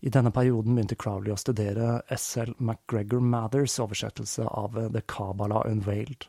[0.00, 2.54] I denne perioden begynte Crowley å studere S.L.
[2.56, 6.24] McGregor Mathers oversettelse av The Kabbalah Unveiled,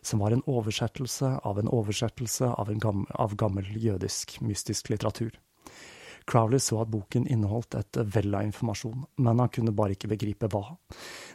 [0.00, 5.36] som var en oversettelse av en oversettelse av, en gammel, av gammel jødisk mystisk litteratur.
[6.30, 10.50] Crowley så at boken inneholdt et vell av informasjon, men han kunne bare ikke begripe
[10.52, 10.76] hva,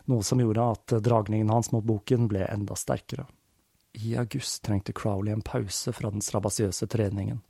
[0.07, 3.27] noe som gjorde at dragningen hans mot boken ble enda sterkere.
[3.95, 7.41] I august trengte Crowley en pause fra den strabasiøse treningen,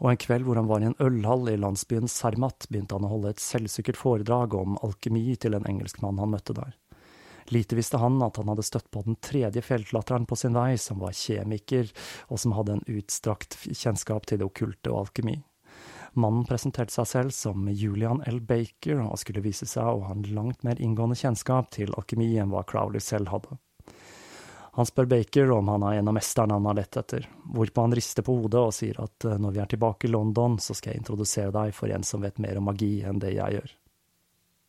[0.00, 3.12] og en kveld hvor han var i en ølhall i landsbyen Sermat, begynte han å
[3.14, 6.76] holde et selvsikkert foredrag om alkemi til en engelskmann han møtte der.
[7.52, 11.00] Lite visste han at han hadde støtt på den tredje fjellklatreren på sin vei, som
[11.04, 11.90] var kjemiker,
[12.32, 15.42] og som hadde en utstrakt kjennskap til det okkulte og alkemi.
[16.14, 18.40] Mannen presenterte seg selv som Julian L.
[18.40, 22.52] Baker, og skulle vise seg å ha en langt mer inngående kjennskap til alkemi enn
[22.54, 23.58] hva Crowley selv hadde.
[24.74, 27.94] Han spør Baker om han er en av mesterne han har lett etter, hvorpå han
[27.94, 30.92] rister på hodet og sier at eh, når vi er tilbake i London, så skal
[30.92, 33.74] jeg introdusere deg for en som vet mer om magi enn det jeg gjør.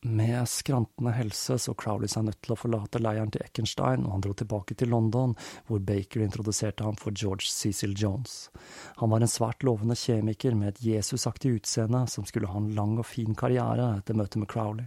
[0.06, 4.22] Med skrantende helse så Crowley seg nødt til å forlate leiren til Eckenstein, og han
[4.22, 5.32] dro tilbake til London,
[5.66, 8.51] hvor Baker introduserte ham for George Cecil Jones.
[9.01, 12.99] Han var en svært lovende kjemiker med et Jesusaktig utseende som skulle ha en lang
[13.01, 14.86] og fin karriere etter møtet med Crowley.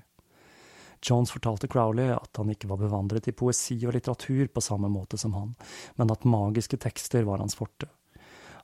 [1.02, 5.18] Jones fortalte Crowley at han ikke var bevandret i poesi og litteratur på samme måte
[5.18, 5.56] som han,
[5.98, 7.90] men at magiske tekster var hans forte.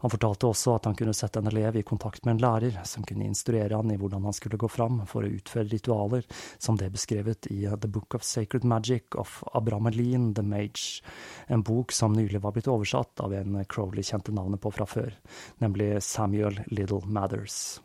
[0.05, 3.07] Han fortalte også at han kunne sette en elev i kontakt med en lærer som
[3.09, 6.26] kunne instruere han i hvordan han skulle gå fram for å utføre ritualer,
[6.61, 11.00] som det er beskrevet i The Book of Sacred Magic of Abramelin the Mage,
[11.48, 15.16] en bok som nylig var blitt oversatt av en Crowley kjente navnet på fra før,
[15.64, 17.80] nemlig Samuel Little Mathers.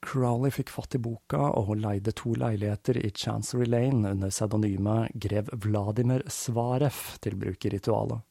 [0.00, 5.52] Crowley fikk fatt i boka og leide to leiligheter i Chancery Lane under pseudonymet grev
[5.52, 8.24] Vladimir Svarev til bruk i ritualet.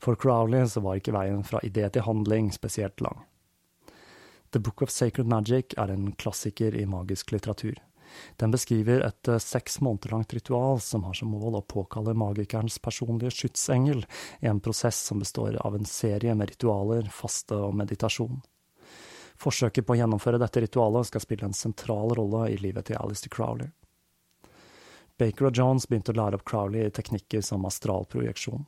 [0.00, 3.20] For Crowley så var ikke veien fra idé til handling spesielt lang.
[4.50, 7.76] The Book of Sacred Magic er en klassiker i magisk litteratur.
[8.36, 12.80] Den beskriver et eh, seks måneder langt ritual som har som mål å påkalle magikerens
[12.82, 14.02] personlige skytsengel
[14.40, 18.40] i en prosess som består av en serie med ritualer, faste og meditasjon.
[19.40, 23.32] Forsøket på å gjennomføre dette ritualet skal spille en sentral rolle i livet til Alistair
[23.32, 23.70] Crowley.
[25.20, 28.64] Baker og Jones begynte å lære opp Crowley i teknikker som astralprojeksjon.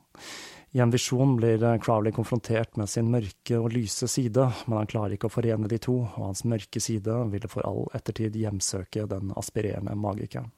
[0.73, 5.13] I en visjon blir Crowley konfrontert med sin mørke og lyse side, men han klarer
[5.13, 9.29] ikke å forene de to, og hans mørke side ville for all ettertid hjemsøke den
[9.37, 10.49] aspirerende magikeren.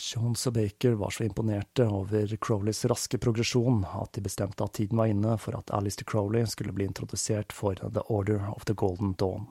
[0.00, 5.00] Jones og Baker var så imponerte over Crowleys raske progresjon at de bestemte at tiden
[5.00, 9.12] var inne for at Alistair Crowley skulle bli introdusert for The Order of the Golden
[9.20, 9.50] Dawn.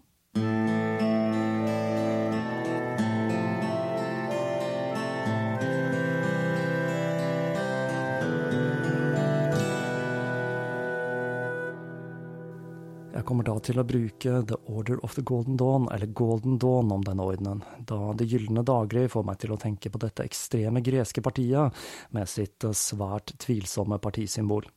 [13.25, 17.03] Kommer da til å bruke The Order of the Golden Dawn, eller Golden Dawn om
[17.05, 21.23] denne ordenen, da Det gylne daggry får meg til å tenke på dette ekstreme greske
[21.25, 21.73] partiet
[22.15, 24.69] med sitt svært tvilsomme partisymbol.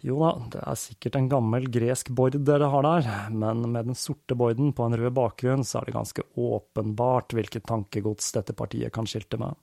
[0.00, 3.98] Jo da, det er sikkert en gammel gresk bord dere har der, men med den
[3.98, 8.94] sorte borden på en rød bakgrunn, så er det ganske åpenbart hvilket tankegods dette partiet
[8.96, 9.58] kan skilte med.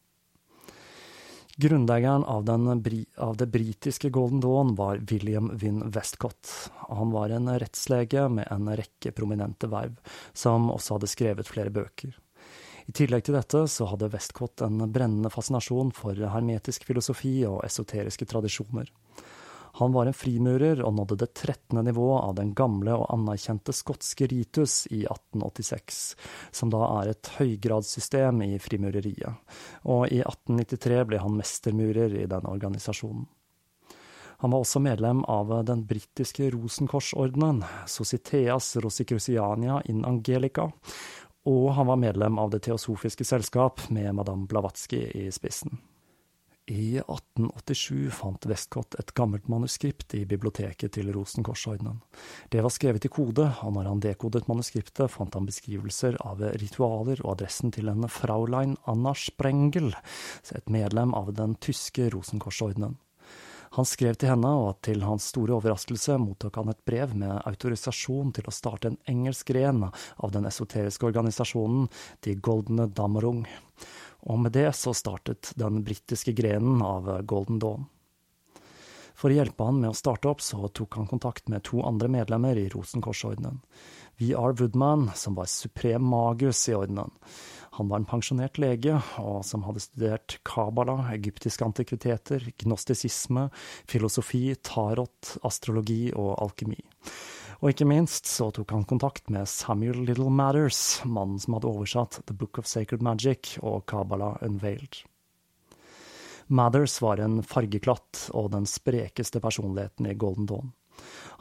[1.60, 2.50] Grunnleggeren av,
[3.18, 6.70] av, det britiske Golden Dawn var William Wynne Westcott.
[6.74, 9.96] Han var en rettslege med en rekke prominente verv,
[10.38, 12.14] som også hadde skrevet flere bøker.
[12.86, 18.30] I tillegg til dette så hadde Westcott en brennende fascinasjon for hermetisk filosofi og esoteriske
[18.30, 18.94] tradisjoner.
[19.78, 24.26] Han var en frimurer og nådde det trettende nivået av den gamle og anerkjente skotske
[24.32, 26.00] ritus i 1886,
[26.50, 29.38] som da er et høygradssystem i frimureriet,
[29.86, 33.28] og i 1893 ble han mestermurer i den organisasjonen.
[34.42, 40.72] Han var også medlem av den britiske Rosenkorsordenen, Societeas Rosicruciania in Angelica,
[41.46, 45.78] og han var medlem av Det teosofiske selskap med madame Blavatsky i spissen.
[46.68, 52.02] I 1887 fant Westcott et gammelt manuskript i biblioteket til Rosenkorsordenen.
[52.52, 57.22] Det var skrevet i kode, og når han dekodet manuskriptet, fant han beskrivelser av ritualer
[57.24, 59.94] og adressen til en Fraulein Anna Sprengel,
[60.52, 62.98] et medlem av den tyske Rosenkorsordenen.
[63.78, 68.36] Han skrev til henne, og til hans store overraskelse mottok han et brev med autorisasjon
[68.36, 71.88] til å starte en engelsk gren av den esoteriske organisasjonen
[72.28, 73.46] De Goldene Dammerung
[74.28, 77.86] og med det så startet den britiske grenen av Golden Dawn.
[79.18, 82.10] For å hjelpe han med å starte opp, så tok han kontakt med to andre
[82.12, 83.64] medlemmer i Rosenkorsordenen.
[84.22, 84.54] V.R.
[84.60, 87.14] Woodman, som var suprem magus i ordenen.
[87.78, 93.48] Han var en pensjonert lege, og som hadde studert kabala, egyptiske antikviteter, gnostisisme,
[93.90, 96.80] filosofi, tarot, astrologi og alkemi.
[97.58, 102.20] Og ikke minst så tok han kontakt med Samuel Little Matters, mannen som hadde oversatt
[102.30, 105.02] The Book of Sacred Magic og Kabbalah Unveiled.
[106.48, 110.70] Mathers var en fargeklatt og den sprekeste personligheten i Golden Dawn.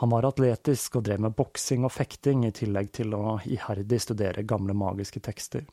[0.00, 4.44] Han var atletisk og drev med boksing og fekting, i tillegg til å iherdig studere
[4.48, 5.68] gamle magiske tekster.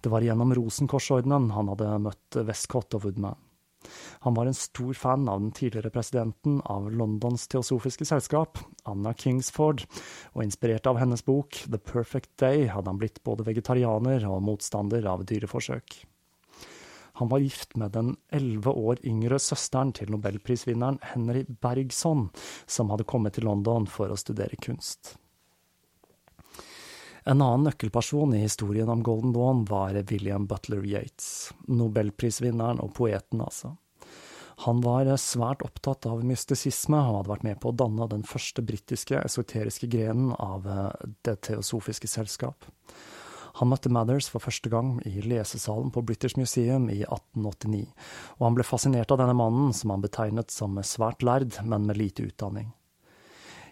[0.00, 3.47] Det var gjennom Rosenkorsordenen han hadde møtt Westcott og Woodman.
[4.26, 8.58] Han var en stor fan av den tidligere presidenten av Londons teosofiske selskap,
[8.88, 9.84] Anna Kingsford,
[10.34, 15.06] og inspirert av hennes bok The Perfect Day hadde han blitt både vegetarianer og motstander
[15.08, 16.02] av dyreforsøk.
[17.18, 22.28] Han var gift med den elleve år yngre søsteren til nobelprisvinneren Henry Bergson,
[22.66, 25.16] som hadde kommet til London for å studere kunst.
[27.28, 33.42] En annen nøkkelperson i historien om Golden Dawn var William Butler Yates, nobelprisvinneren og poeten,
[33.44, 33.74] altså.
[34.64, 38.64] Han var svært opptatt av mystisisme og hadde vært med på å danne den første
[38.64, 42.66] britiske esoteriske grenen av eh, Det teosofiske selskap.
[43.60, 47.84] Han møtte Mathers for første gang i lesesalen på British Museum i 1889,
[48.38, 52.00] og han ble fascinert av denne mannen, som han betegnet som svært lærd, men med
[52.00, 52.72] lite utdanning.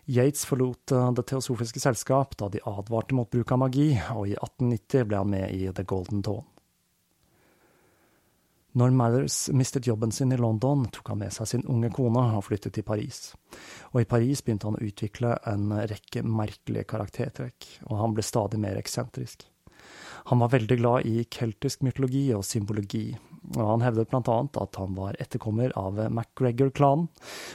[0.07, 4.37] Yates forlot eh, Det teosofiske selskap da de advarte mot bruk av magi, og i
[4.37, 6.45] 1890 ble han med i The Golden Dawn.
[8.77, 12.45] Når Mathers mistet jobben sin i London, tok han med seg sin unge kone og
[12.45, 13.31] flyttet til Paris.
[13.95, 18.61] Og i Paris begynte han å utvikle en rekke merkelige karaktertrekk, og han ble stadig
[18.61, 19.47] mer eksentrisk.
[20.27, 23.13] Han var veldig glad i keltisk mytologi og symbologi,
[23.55, 27.07] og han hevdet annet at han var etterkommer av MacGregor-klanen,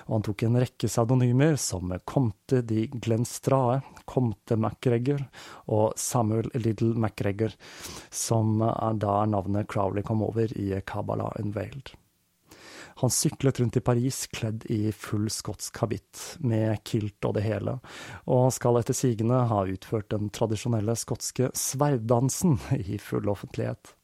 [0.08, 5.26] og han tok en rekke pseudonymer som Comte de Glenstrae, Comte MacGregor
[5.68, 7.58] og Samuel Little MacGregor,
[8.10, 11.92] som da navnet Crowley kom over i Kabbalah Unveiled.
[13.02, 17.80] Han syklet rundt i Paris kledd i full skotsk habitt, med kilt og det hele,
[18.30, 23.96] og skal etter sigende ha utført den tradisjonelle skotske sverddansen i full offentlighet.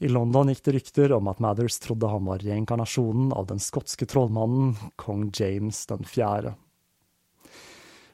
[0.00, 4.08] I London gikk det rykter om at Mathers trodde han var reinkarnasjonen av den skotske
[4.08, 6.54] trollmannen kong James den fjerde.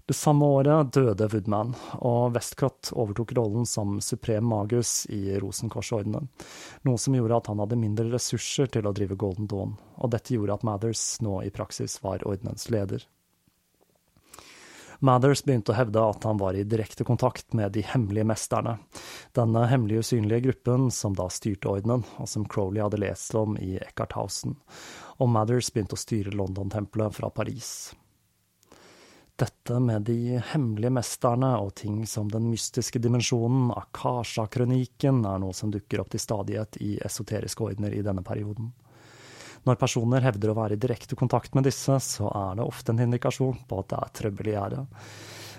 [0.06, 6.28] Det samme året døde Woodman, og Westcott overtok rollen som suprem magus i Rosenkorsordenen,
[6.86, 10.36] noe som gjorde at han hadde mindre ressurser til å drive Golden Dawn, og dette
[10.36, 13.02] gjorde at Mathers nå i praksis var ordenens leder.
[15.02, 18.78] Mathers begynte å hevde at han var i direkte kontakt med de hemmelige mesterne,
[19.34, 23.74] denne hemmelige usynlige gruppen som da styrte ordenen, og som Crowley hadde lest om i
[23.82, 24.54] Eckarthausen,
[25.18, 27.90] og Mathers begynte å styre London-tempelet fra Paris.
[29.36, 35.68] Dette med de hemmelige mesterne og ting som den mystiske dimensjonen, Akasha-kronikken, er noe som
[35.74, 38.70] dukker opp til stadighet i esoteriske ordener i denne perioden.
[39.68, 43.04] Når personer hevder å være i direkte kontakt med disse, så er det ofte en
[43.04, 44.86] indikasjon på at det er trøbbel i gjære.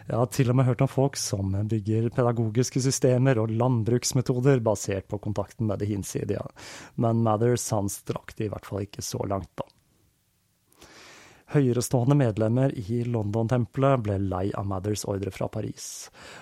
[0.07, 5.05] Jeg har til og med hørt om folk som bygger pedagogiske systemer og landbruksmetoder basert
[5.11, 6.49] på kontakten med det hinsidige,
[6.95, 9.69] men Mathers han strakk i hvert fall ikke så langt, da.
[11.47, 15.85] Høyerestående medlemmer i London-tempelet ble lei av Mathers ordre fra Paris,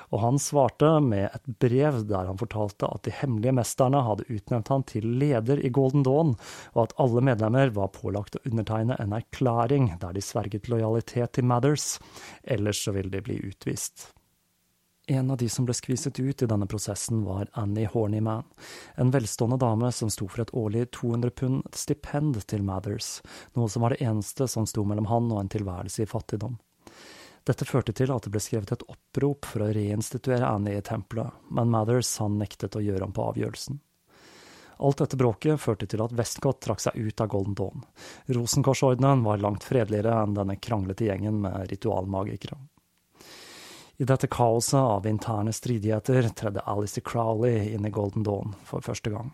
[0.10, 4.74] og han svarte med et brev der han fortalte at de hemmelige mesterne hadde utnevnt
[4.74, 6.34] han til leder i Golden Dawn,
[6.74, 11.46] og at alle medlemmer var pålagt å undertegne en erklæring der de sverget lojalitet til
[11.54, 12.00] Mathers,
[12.42, 14.10] ellers så ville de bli utvist.
[15.08, 18.44] En av de som ble skviset ut i denne prosessen, var Annie Hornyman,
[18.96, 23.20] en velstående dame som sto for et årlig 200 pund stipend til Mathers,
[23.54, 26.58] noe som var det eneste som sto mellom han og en tilværelse i fattigdom.
[27.46, 31.38] Dette førte til at det ble skrevet et opprop for å reinstituere Annie i tempelet,
[31.54, 33.78] men Mathers han nektet å gjøre om på avgjørelsen.
[34.82, 37.86] Alt dette bråket førte til at Westcott trakk seg ut av Golden Dawn.
[38.26, 42.58] Rosenkorsordenen var langt fredeligere enn denne kranglete gjengen med ritualmagikere.
[43.98, 49.10] I dette kaoset av interne stridigheter tredde Alice Crowley inn i Golden Dawn for første
[49.10, 49.30] gang.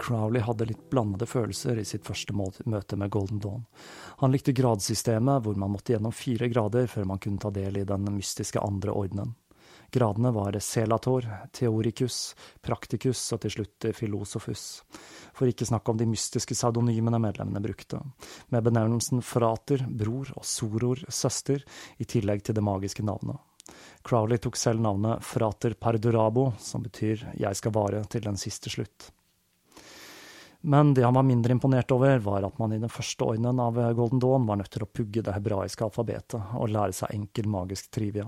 [0.00, 3.68] Crowley hadde litt blandede følelser i sitt første møte med Golden Dawn.
[4.24, 7.84] Han likte gradsystemet, hvor man måtte gjennom fire grader før man kunne ta del i
[7.84, 9.36] den mystiske andre ordenen.
[9.90, 14.64] Gradene var Selator, Theoricus, Practicus og til slutt Filosofus,
[15.34, 17.98] for ikke snakke om de mystiske pseudonymene medlemmene brukte,
[18.54, 21.64] med benevnelsen frater, bror og soror, søster,
[21.98, 23.40] i tillegg til det magiske navnet.
[24.06, 29.10] Crowley tok selv navnet Frater Perdurabo, som betyr Jeg skal vare til den siste slutt.
[30.60, 33.78] Men det han var mindre imponert over, var at man i den første ordenen av
[33.96, 37.88] Golden Dawn var nødt til å pugge det hebraiske alfabetet og lære seg enkel magisk
[37.96, 38.26] trivia.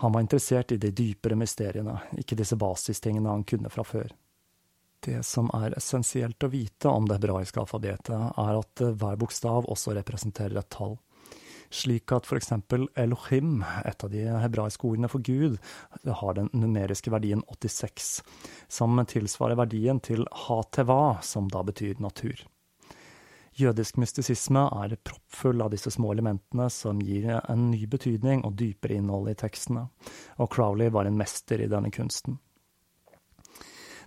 [0.00, 4.08] Han var interessert i de dypere mysteriene, ikke disse basistingene han kunne fra før.
[5.04, 9.92] Det som er essensielt å vite om det hebraiske alfabetet, er at hver bokstav også
[9.96, 10.96] representerer et tall.
[11.70, 15.58] Slik at eksempel Elohim, et av de hebraiske ordene for Gud,
[16.04, 18.08] har den numeriske verdien 86,
[18.68, 22.40] som tilsvarer verdien til Hateva, som da betyr natur.
[23.60, 28.96] Jødisk mystisisme er proppfull av disse små elementene som gir en ny betydning og dypere
[28.96, 29.88] innhold i tekstene,
[30.40, 32.38] og Crowley var en mester i denne kunsten.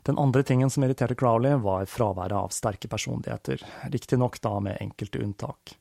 [0.04, 3.62] Den andre tingen som irriterte Crowley, var fraværet av sterke personligheter,
[3.94, 5.78] riktignok da med enkelte unntak.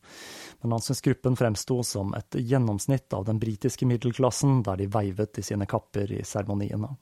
[0.61, 5.41] Men han syntes gruppen fremsto som et gjennomsnitt av den britiske middelklassen, der de veivet
[5.41, 6.93] i sine kapper i seremoniene.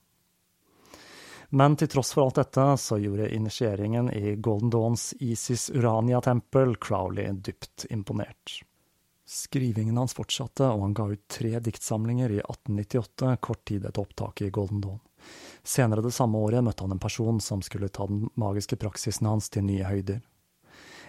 [1.51, 7.33] Men til tross for alt dette, så gjorde initieringen i Golden Dawns Isis Urania-tempel Crowley
[7.33, 8.61] dypt imponert.
[9.27, 14.47] Skrivingen hans fortsatte, og han ga ut tre diktsamlinger i 1898, kort tid etter opptaket
[14.47, 15.01] i Golden Dawn.
[15.63, 19.51] Senere det samme året møtte han en person som skulle ta den magiske praksisen hans
[19.51, 20.23] til nye høyder.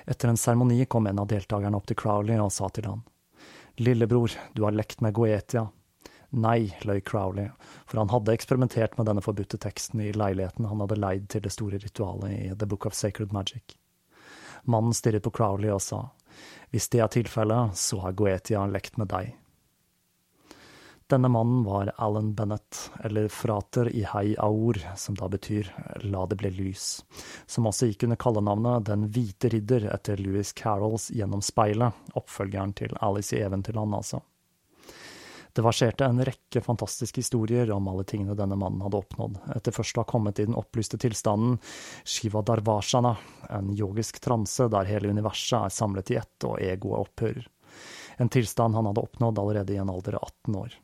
[0.10, 3.06] Etter en seremoni kom en av deltakerne opp til Crowley og sa til han.
[3.78, 5.68] Lillebror, du har lekt med Goetia,
[6.32, 7.50] Nei, løy Crowley,
[7.86, 11.52] for han hadde eksperimentert med denne forbudte teksten i leiligheten han hadde leid til det
[11.52, 13.76] store ritualet i The Book of Sacred Magic.
[14.64, 16.06] Mannen stirret på Crowley og sa,
[16.72, 19.36] hvis det er tilfellet, så har Goetia lekt med deg.
[21.12, 25.68] Denne mannen var Alan Bennett, eller frater i hei aor, som da betyr
[26.08, 27.02] la det bli lys,
[27.44, 32.96] som også gikk under kallenavnet Den hvite ridder etter Louis Carrolls Gjennom speilet, oppfølgeren til
[33.04, 34.24] Alice i Eventyrland, altså.
[35.54, 39.98] Det verserte en rekke fantastiske historier om alle tingene denne mannen hadde oppnådd, etter først
[39.98, 41.58] å ha kommet i den opplyste tilstanden
[42.08, 43.18] Shiva Darvashana,
[43.50, 47.50] en yogisk transe der hele universet er samlet i ett og egoet opphører.
[48.22, 50.80] En tilstand han hadde oppnådd allerede i en alder av 18 år.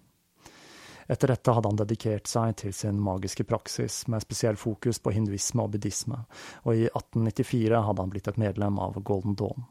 [1.08, 5.64] Etter dette hadde han dedikert seg til sin magiske praksis, med spesiell fokus på hinduisme
[5.64, 6.20] og buddhisme,
[6.68, 9.68] og i 1894 hadde han blitt et medlem av Golden Dawn.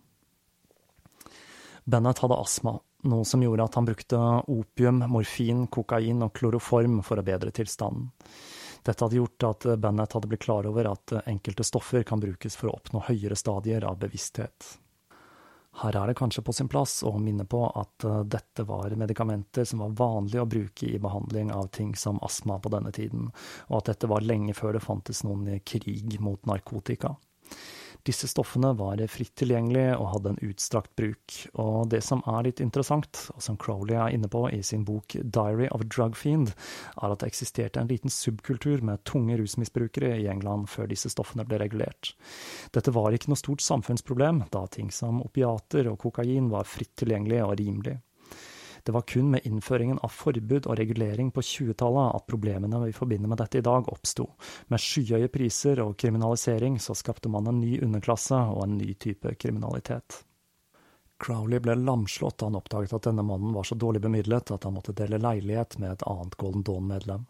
[1.85, 2.79] Bennett hadde astma,
[3.11, 4.21] noe som gjorde at han brukte
[4.53, 8.11] opium, morfin, kokain og kloroform for å bedre tilstanden.
[8.87, 12.71] Dette hadde gjort at Bennett hadde blitt klar over at enkelte stoffer kan brukes for
[12.71, 14.77] å oppnå høyere stadier av bevissthet.
[15.77, 19.83] Her er det kanskje på sin plass å minne på at dette var medikamenter som
[19.85, 23.27] var vanlig å bruke i behandling av ting som astma på denne tiden,
[23.69, 27.17] og at dette var lenge før det fantes noen krig mot narkotika.
[28.07, 32.63] Disse stoffene var fritt tilgjengelige og hadde en utstrakt bruk, og det som er litt
[32.63, 36.53] interessant, og som Crowley er inne på i sin bok Diary of a Drug Fiend,
[37.03, 41.47] er at det eksisterte en liten subkultur med tunge rusmisbrukere i England før disse stoffene
[41.49, 42.15] ble regulert.
[42.77, 47.43] Dette var ikke noe stort samfunnsproblem, da ting som opiater og kokain var fritt tilgjengelig
[47.43, 47.99] og rimelig.
[48.87, 53.33] Det var kun med innføringen av forbud og regulering på 20-tallet at problemene vi forbinder
[53.33, 54.29] med dette i dag, oppsto.
[54.71, 59.35] Med skyhøye priser og kriminalisering så skapte man en ny underklasse og en ny type
[59.43, 60.21] kriminalitet.
[61.19, 64.79] Crowley ble lamslått da han oppdaget at denne mannen var så dårlig bemidlet at han
[64.79, 67.27] måtte dele leilighet med et annet Golden Dawn-medlem.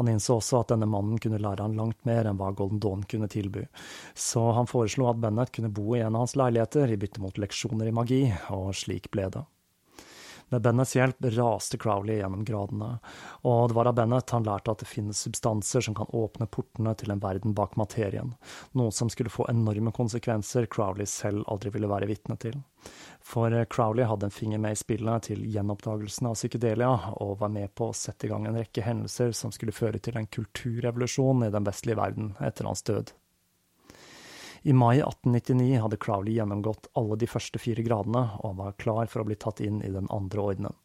[0.00, 3.04] Han innså også at denne mannen kunne lære han langt mer enn hva Golden Dawn
[3.04, 3.68] kunne tilby,
[4.16, 7.36] så han foreslo at Bennett kunne bo i en av hans leiligheter i bytte mot
[7.36, 9.50] leksjoner i magi, og slik ble det.
[10.52, 12.98] Med Bennets hjelp raste Crowley gjennom gradene,
[13.48, 16.92] og det var av Bennett han lærte at det finnes substanser som kan åpne portene
[17.00, 18.34] til en verden bak materien,
[18.76, 22.60] noe som skulle få enorme konsekvenser Crowley selv aldri ville være vitne til.
[23.24, 26.92] For Crowley hadde en finger med i spillet til gjenoppdagelsen av psykedelia,
[27.24, 30.20] og var med på å sette i gang en rekke hendelser som skulle føre til
[30.20, 33.16] en kulturrevolusjon i den vestlige verden etter hans død.
[34.62, 39.22] I mai 1899 hadde Crowley gjennomgått alle de første fire gradene og var klar for
[39.22, 40.76] å bli tatt inn i den andre ordenen,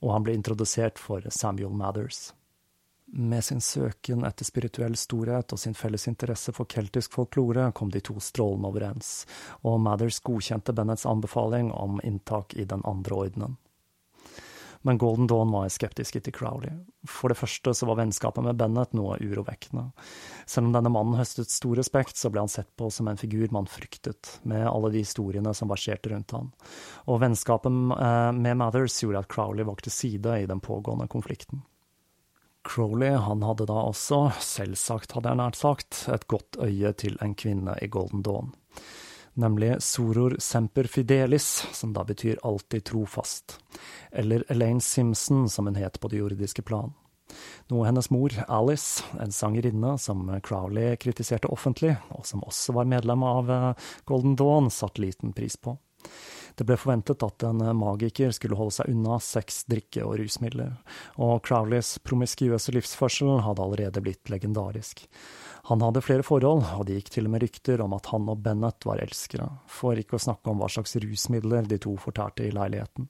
[0.00, 2.32] og han ble introdusert for Samuel Mathers.
[3.12, 8.00] Med sin søken etter spirituell storhet og sin felles interesse for keltisk folklore kom de
[8.04, 9.12] to strålende overens,
[9.64, 13.56] og Mathers godkjente Bennets anbefaling om inntak i den andre ordenen
[14.82, 16.72] men Golden Dawn var skeptiske til Crowley.
[17.08, 19.88] For det første så var vennskapet med Bennett noe urovekkende.
[20.46, 23.48] Selv om denne mannen høstet stor respekt, så ble han sett på som en figur
[23.54, 26.52] man fryktet, med alle de historiene som verserte rundt han.
[27.06, 31.64] Og vennskapet eh, med Mathers gjorde at Crowley valgte side i den pågående konflikten.
[32.68, 37.36] Crowley han hadde da også, selvsagt hadde jeg nært sagt, et godt øye til en
[37.38, 38.56] kvinne i Golden Dawn
[39.38, 43.58] nemlig Soror semper fidelis, som da betyr alltid trofast,
[44.10, 46.94] eller Elaine Simpson, som hun het på det jordiske plan.
[47.68, 53.24] Noe hennes mor, Alice, en sangerinne som Crowley kritiserte offentlig, og som også var medlem
[53.26, 55.76] av eh, Golden Dawn, satte liten pris på.
[56.58, 60.72] Det ble forventet at en magiker skulle holde seg unna sex, drikke og rusmidler,
[61.22, 65.04] og Crowleys promiskuøse livsførsel hadde allerede blitt legendarisk.
[65.70, 68.42] Han hadde flere forhold, og det gikk til og med rykter om at han og
[68.42, 72.50] Bennett var elskere, for ikke å snakke om hva slags rusmidler de to fortærte i
[72.56, 73.06] leiligheten.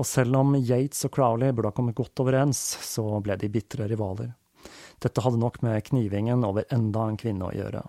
[0.00, 3.90] Og selv om Yates og Crowley burde ha kommet godt overens, så ble de bitre
[3.92, 4.32] rivaler.
[5.02, 7.84] Dette hadde nok med knivingen over enda en kvinne å gjøre,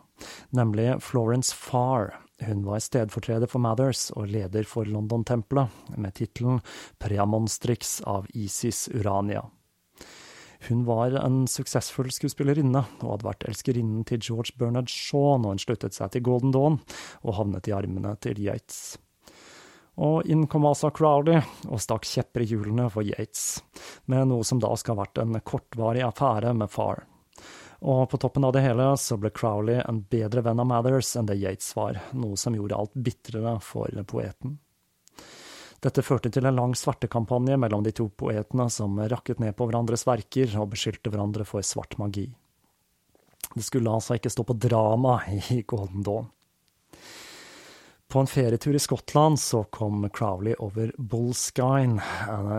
[0.57, 2.11] nemlig Florence Farr.
[2.41, 6.63] Hun var stedfortreder for Mathers og leder for London-tempelet, med tittelen
[6.99, 9.45] Preamonstrix av Isis Urania.
[10.67, 15.63] Hun var en suksessfull skuespillerinne, og hadde vært elskerinnen til George Bernard Shaw når hun
[15.63, 16.79] sluttet seg til Golden Dawn,
[17.21, 18.95] og havnet i armene til Yates.
[20.01, 23.61] Og inn kom altså Crowley og stakk kjepper i hjulene for Yates,
[24.09, 27.03] med noe som da skal ha vært en kortvarig affære med far.
[27.83, 31.27] Og på toppen av det hele så ble Crowley en bedre venn av Mathers enn
[31.27, 34.55] det Yates var, noe som gjorde alt bitrere for poeten.
[35.83, 40.05] Dette førte til en lang svartekampanje mellom de to poetene som rakket ned på hverandres
[40.07, 42.29] verker og beskyldte hverandre for svart magi.
[43.51, 46.31] Det skulle altså ikke stå på drama i Golden Dawn.
[48.07, 51.99] På en ferietur i Skottland så kom Crowley over Bullskine,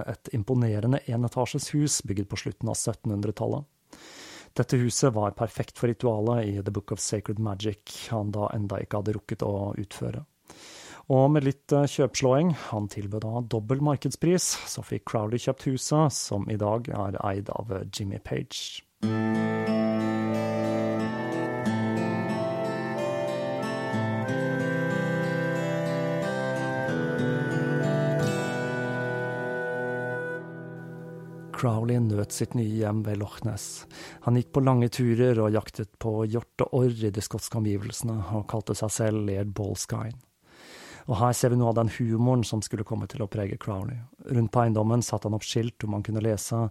[0.04, 3.64] et imponerende enetasjes hus bygget på slutten av 1700-tallet.
[4.54, 8.78] Dette huset var perfekt for ritualet i The Book of Sacred Magic han da enda
[8.78, 10.22] ikke hadde rukket å utføre.
[11.12, 16.16] Og med litt eh, kjøpslåing, han tilbød da dobbel markedspris, så fikk Crowley kjøpt huset,
[16.16, 19.73] som i dag er eid av Jimmy Page.
[31.64, 33.86] Crowley nøt sitt nye hjem ved Loch Ness.
[34.26, 38.18] Han gikk på lange turer og jaktet på hjort og orr i de skotske omgivelsene,
[38.36, 40.12] og kalte seg selv Laird Ballskine.
[41.08, 43.96] Og her ser vi noe av den humoren som skulle komme til å prege Crowley.
[44.28, 46.68] Rundt på eiendommen satte han opp skilt hvor man kunne lese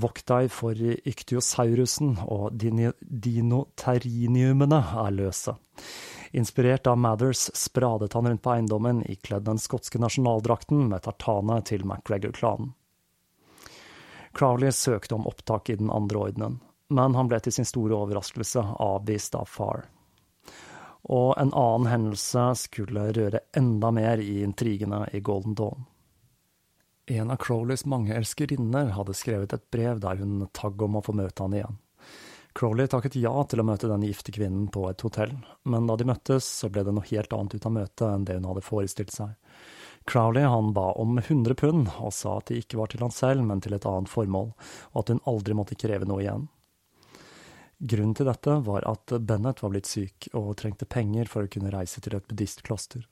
[0.00, 5.52] Vokt deg for Yktiosaurusen og dinoterriniumene er løse.
[6.38, 11.82] Inspirert av Mathers spradet han rundt på eiendommen ikledd den skotske nasjonaldrakten med tartane til
[11.90, 12.70] MacGregor-klanen.
[14.36, 18.62] Crowley søkte om opptak i den andre ordenen, men han ble til sin store overraskelse
[18.78, 19.88] avvist av Farr
[21.02, 25.86] og en annen hendelse skulle røre enda mer i intrigene i Golden Dawn.
[27.10, 31.14] En av Crowleys mange elskerinner hadde skrevet et brev der hun tagg om å få
[31.16, 31.80] møte han igjen.
[32.54, 35.32] Crowley takket ja til å møte den gifte kvinnen på et hotell,
[35.64, 38.38] men da de møttes, så ble det noe helt annet ut av møtet enn det
[38.38, 39.34] hun hadde forestilt seg.
[40.08, 43.44] Crowley han ba om 100 pund, og sa at de ikke var til han selv,
[43.46, 44.50] men til et annet formål,
[44.92, 46.48] og at hun aldri måtte kreve noe igjen.
[47.80, 51.72] Grunnen til dette var at Bennett var blitt syk og trengte penger for å kunne
[51.72, 53.06] reise til et buddhistkloster.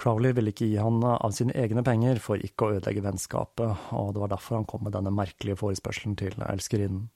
[0.00, 4.14] Crowley ville ikke gi han av sine egne penger for ikke å ødelegge vennskapet, og
[4.14, 7.10] det var derfor han kom med denne merkelige forespørselen til elskerinnen.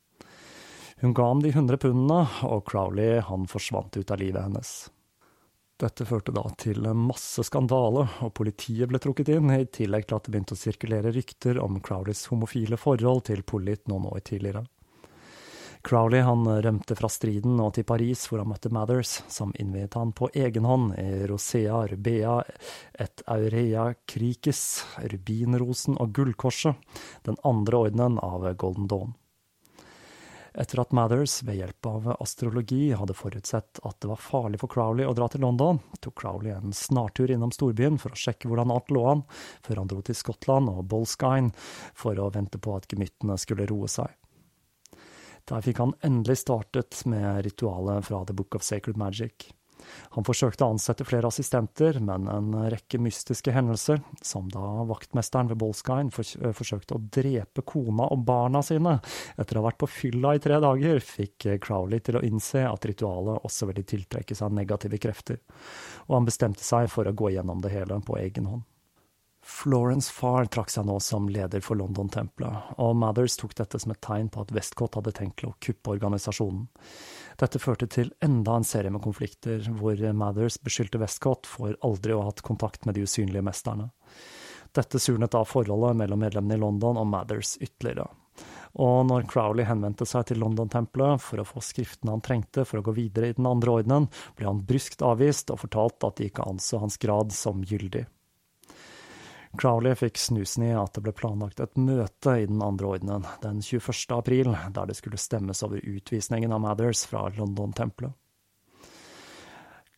[1.01, 4.75] Hun ga ham de hundre pundene, og Crowley han forsvant ut av livet hennes.
[5.77, 10.25] Dette førte da til masse skandale, og politiet ble trukket inn, i tillegg til at
[10.25, 14.65] det begynte å sirkulere rykter om Crowleys homofile forhold til Pollitt noen år tidligere.
[15.87, 20.15] Crowley han rømte fra striden og til Paris, hvor han møtte Mathers, som innviet han
[20.17, 22.41] på egen hånd i Rosea Rubea
[23.05, 24.81] et Aurea cricis,
[25.13, 26.81] Rubinrosen og Gullkorset,
[27.29, 29.15] den andre ordenen av Golden Dawn.
[30.57, 35.05] Etter at Mathers ved hjelp av astrologi hadde forutsett at det var farlig for Crowley
[35.05, 38.89] å dra til London, tok Crowley en snartur innom storbyen for å sjekke hvordan alt
[38.95, 39.25] lå an,
[39.61, 41.53] før han dro til Skottland og Bolskine
[41.93, 44.09] for å vente på at gemyttene skulle roe seg.
[45.47, 49.51] Der fikk han endelig startet med ritualet fra The Book of Sacred Magic.
[50.17, 55.61] Han forsøkte å ansette flere assistenter, men en rekke mystiske hendelser, som da vaktmesteren ved
[55.61, 58.99] Bolskine eh, forsøkte å drepe kona og barna sine
[59.37, 62.89] etter å ha vært på fylla i tre dager, fikk Crowley til å innse at
[62.89, 65.43] ritualet også ville tiltrekke seg negative krefter,
[66.07, 68.65] og han bestemte seg for å gå gjennom det hele på egen hånd.
[69.47, 74.01] Florence Farr trakk seg nå som leder for London-tempelet, og Mathers tok dette som et
[74.03, 76.65] tegn på at Westcott hadde tenkt å kuppe organisasjonen.
[77.37, 82.23] Dette førte til enda en serie med konflikter, hvor Mathers beskyldte Westcott for aldri å
[82.23, 83.91] ha hatt kontakt med de usynlige mesterne.
[84.77, 88.09] Dette surnet da forholdet mellom medlemmene i London og Mathers ytterligere.
[88.77, 92.85] Og når Crowley henvendte seg til London-tempelet for å få skriftene han trengte for å
[92.89, 96.45] gå videre i den andre ordenen, ble han bryskt avvist og fortalt at de ikke
[96.45, 98.05] anså hans grad som gyldig.
[99.57, 103.63] Crowley fikk snusen i at det ble planlagt et møte i den andre ordenen den
[103.65, 103.93] 21.
[104.17, 108.15] april, der det skulle stemmes over utvisningen av Mathers fra London-tempelet.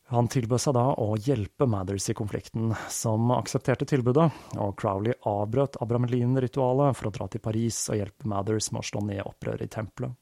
[0.08, 5.76] Han tilbød seg da å hjelpe Mathers i konflikten, som aksepterte tilbudet, og Crowley avbrøt
[5.84, 9.72] Abramelin-ritualet for å dra til Paris og hjelpe Mathers med å slå ned opprøret i
[9.74, 10.16] tempelet.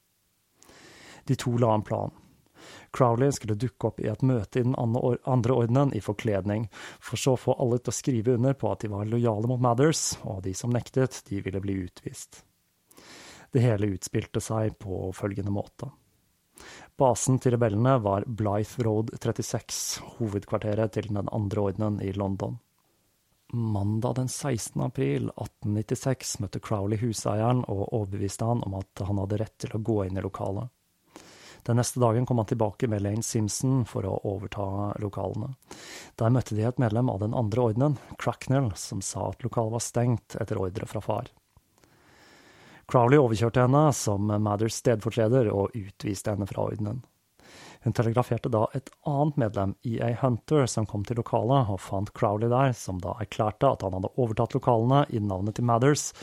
[1.27, 2.11] De to la en plan.
[2.95, 6.67] Crowley skulle dukke opp i et møte i den andre ordenen i forkledning,
[6.99, 9.61] for så å få alle til å skrive under på at de var lojale mot
[9.61, 12.43] Mathers, og de som nektet, de ville bli utvist.
[13.51, 15.89] Det hele utspilte seg på følgende måte.
[16.97, 22.57] Basen til rebellene var Blythe Road 36, hovedkvarteret til den andre ordenen i London.
[23.53, 24.81] Mandag den 16.
[24.83, 29.83] april 1896 møtte Crowley huseieren og overbeviste han om at han hadde rett til å
[29.87, 30.73] gå inn i lokalet.
[31.67, 35.49] Den neste dagen kom han tilbake med Lane Simpson for å overta lokalene.
[36.15, 39.83] Der møtte de et medlem av den andre ordenen, Cracknell, som sa at lokalet var
[39.83, 41.27] stengt etter ordre fra far.
[42.87, 47.01] Crowley overkjørte henne som Mathers stedfortreder og utviste henne fra ordenen.
[47.83, 52.47] Hun telegraferte da et annet medlem, EA Hunter, som kom til lokalet og fant Crowley
[52.51, 56.13] der, som da erklærte at han hadde overtatt lokalene i navnet til Mathers,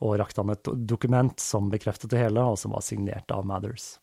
[0.00, 3.98] og rakte han et dokument som bekreftet det hele, og som var signert av Mathers.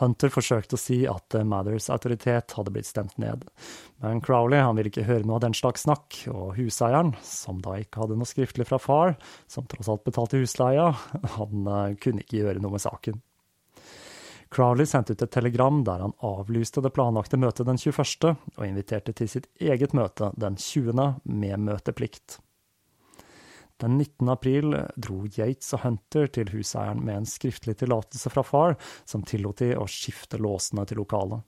[0.00, 3.46] Hunter forsøkte å si at eh, Mathers autoritet hadde blitt stemt ned,
[4.04, 7.78] men Crowley han ville ikke høre noe av den slags snakk, og huseieren, som da
[7.80, 9.16] ikke hadde noe skriftlig fra far,
[9.48, 10.90] som tross alt betalte husleia,
[11.38, 13.22] han eh, kunne ikke gjøre noe med saken.
[14.52, 19.14] Crowley sendte ut et telegram der han avlyste det planlagte møtet den 21., og inviterte
[19.16, 22.38] til sitt eget møte den 20., med møteplikt.
[23.82, 24.28] Den 19.
[24.32, 29.60] april dro Yates og Hunter til huseieren med en skriftlig tillatelse fra far, som tillot
[29.60, 31.44] de å skifte låsene til lokalet.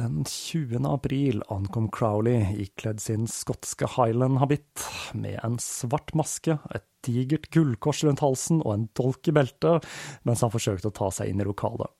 [0.00, 0.80] Den 20.
[0.88, 8.24] april ankom Crowley ikledd sin skotske Highland-habitt, med en svart maske, et digert gullkors rundt
[8.24, 9.86] halsen og en dolk i beltet,
[10.24, 11.92] mens han forsøkte å ta seg inn i lokalet.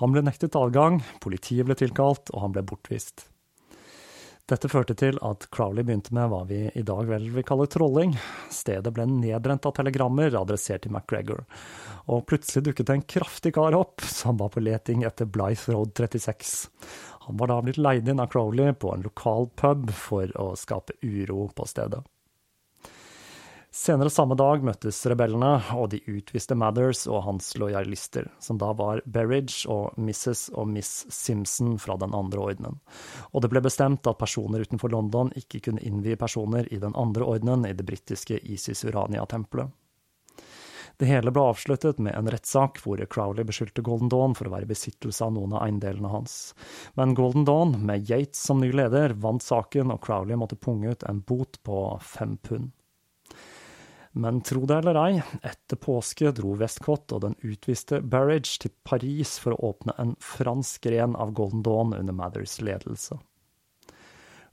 [0.00, 3.26] Han ble nektet adgang, politiet ble tilkalt, og han ble bortvist.
[4.46, 8.12] Dette førte til at Crowley begynte med hva vi i dag vel vil kalle trolling.
[8.54, 11.42] Stedet ble nedbrent av telegrammer adressert til McGregor.
[12.06, 16.68] og plutselig dukket en kraftig kar opp som var på leting etter Blythe Road 36.
[17.26, 20.94] Han var da blitt leid inn av Crowley på en lokal pub for å skape
[21.02, 22.04] uro på stedet.
[23.76, 29.02] Senere samme dag møttes rebellene, og de utviste Mathers og hans lojalister, som da var
[29.04, 30.46] Berridge og Mrs.
[30.56, 32.78] og Miss Simpson fra den andre ordenen.
[33.36, 37.28] Og det ble bestemt at personer utenfor London ikke kunne innvie personer i den andre
[37.28, 39.68] ordenen i det britiske Isis Urania-tempelet.
[40.96, 44.64] Det hele ble avsluttet med en rettssak hvor Crowley beskyldte Golden Dawn for å være
[44.64, 46.56] i besittelse av noen av eiendelene hans.
[46.96, 51.04] Men Golden Dawn, med Yates som ny leder, vant saken, og Crowley måtte punge ut
[51.04, 52.72] en bot på fem pund.
[54.16, 59.34] Men tro det eller ei, etter påske dro Westcott og den utviste Barrage til Paris
[59.42, 63.18] for å åpne en fransk gren av Golden Dawn under Mathers ledelse.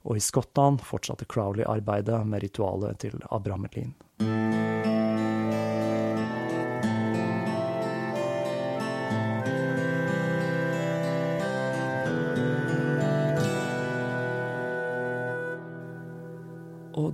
[0.04, 3.96] Og i Skottland fortsatte Crowley arbeidet med ritualet til Abramelin.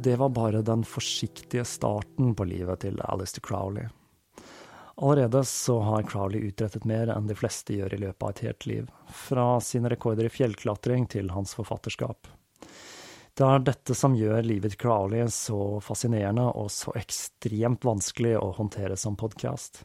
[0.02, 3.88] Det var bare den forsiktige starten på livet til Alistair Crowley.
[4.96, 8.66] Allerede så har Crowley utrettet mer enn de fleste gjør i løpet av et helt
[8.70, 12.30] liv, fra sine rekorder i fjellklatring til hans forfatterskap.
[13.36, 18.54] Det er dette som gjør livet til Crowley så fascinerende og så ekstremt vanskelig å
[18.56, 19.82] håndtere som podkast.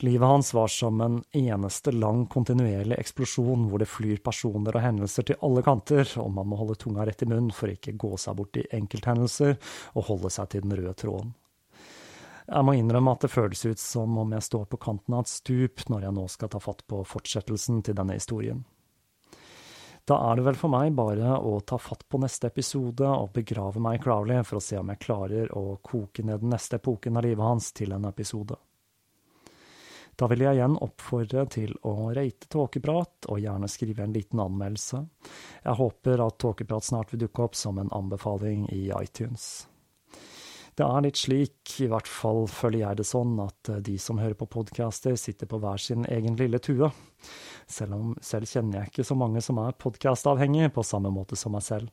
[0.00, 5.26] Livet hans var som en eneste lang, kontinuerlig eksplosjon hvor det flyr personer og hendelser
[5.26, 8.36] til alle kanter, og man må holde tunga rett i munnen for ikke gå seg
[8.38, 9.56] bort i enkelthendelser
[9.98, 11.34] og holde seg til den røde tråden.
[12.46, 15.32] Jeg må innrømme at det føles ut som om jeg står på kanten av et
[15.32, 18.62] stup når jeg nå skal ta fatt på fortsettelsen til denne historien.
[20.08, 23.82] Da er det vel for meg bare å ta fatt på neste episode og begrave
[23.82, 27.18] meg i Crowley for å se om jeg klarer å koke ned den neste epoken
[27.18, 28.56] av livet hans til en episode.
[30.18, 35.04] Da vil jeg igjen oppfordre til å rate Tåkeprat, og gjerne skrive en liten anmeldelse.
[35.62, 39.68] Jeg håper at Tåkeprat snart vil dukke opp som en anbefaling i iTunes.
[40.78, 44.36] Det er litt slik, i hvert fall føler jeg det sånn, at de som hører
[44.38, 46.90] på podcaster, sitter på hver sin egen lille tue.
[47.66, 51.54] Selv, om, selv kjenner jeg ikke så mange som er podkastavhengige på samme måte som
[51.54, 51.90] meg selv.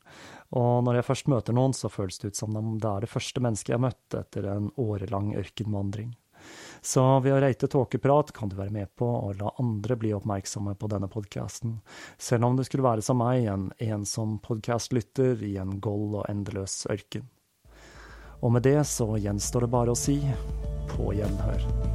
[0.53, 3.13] Og når jeg først møter noen, så føles det ut som om det er det
[3.13, 6.13] første mennesket jeg har møtt etter en årelang ørkenvandring.
[6.85, 10.75] Så ved å reite tåkeprat kan du være med på å la andre bli oppmerksomme
[10.77, 11.79] på denne podkasten,
[12.17, 16.83] selv om du skulle være som meg, en ensom podkastlytter i en gold og endeløs
[16.93, 17.25] ørken.
[18.45, 20.19] Og med det så gjenstår det bare å si
[20.91, 21.94] på gjenhør.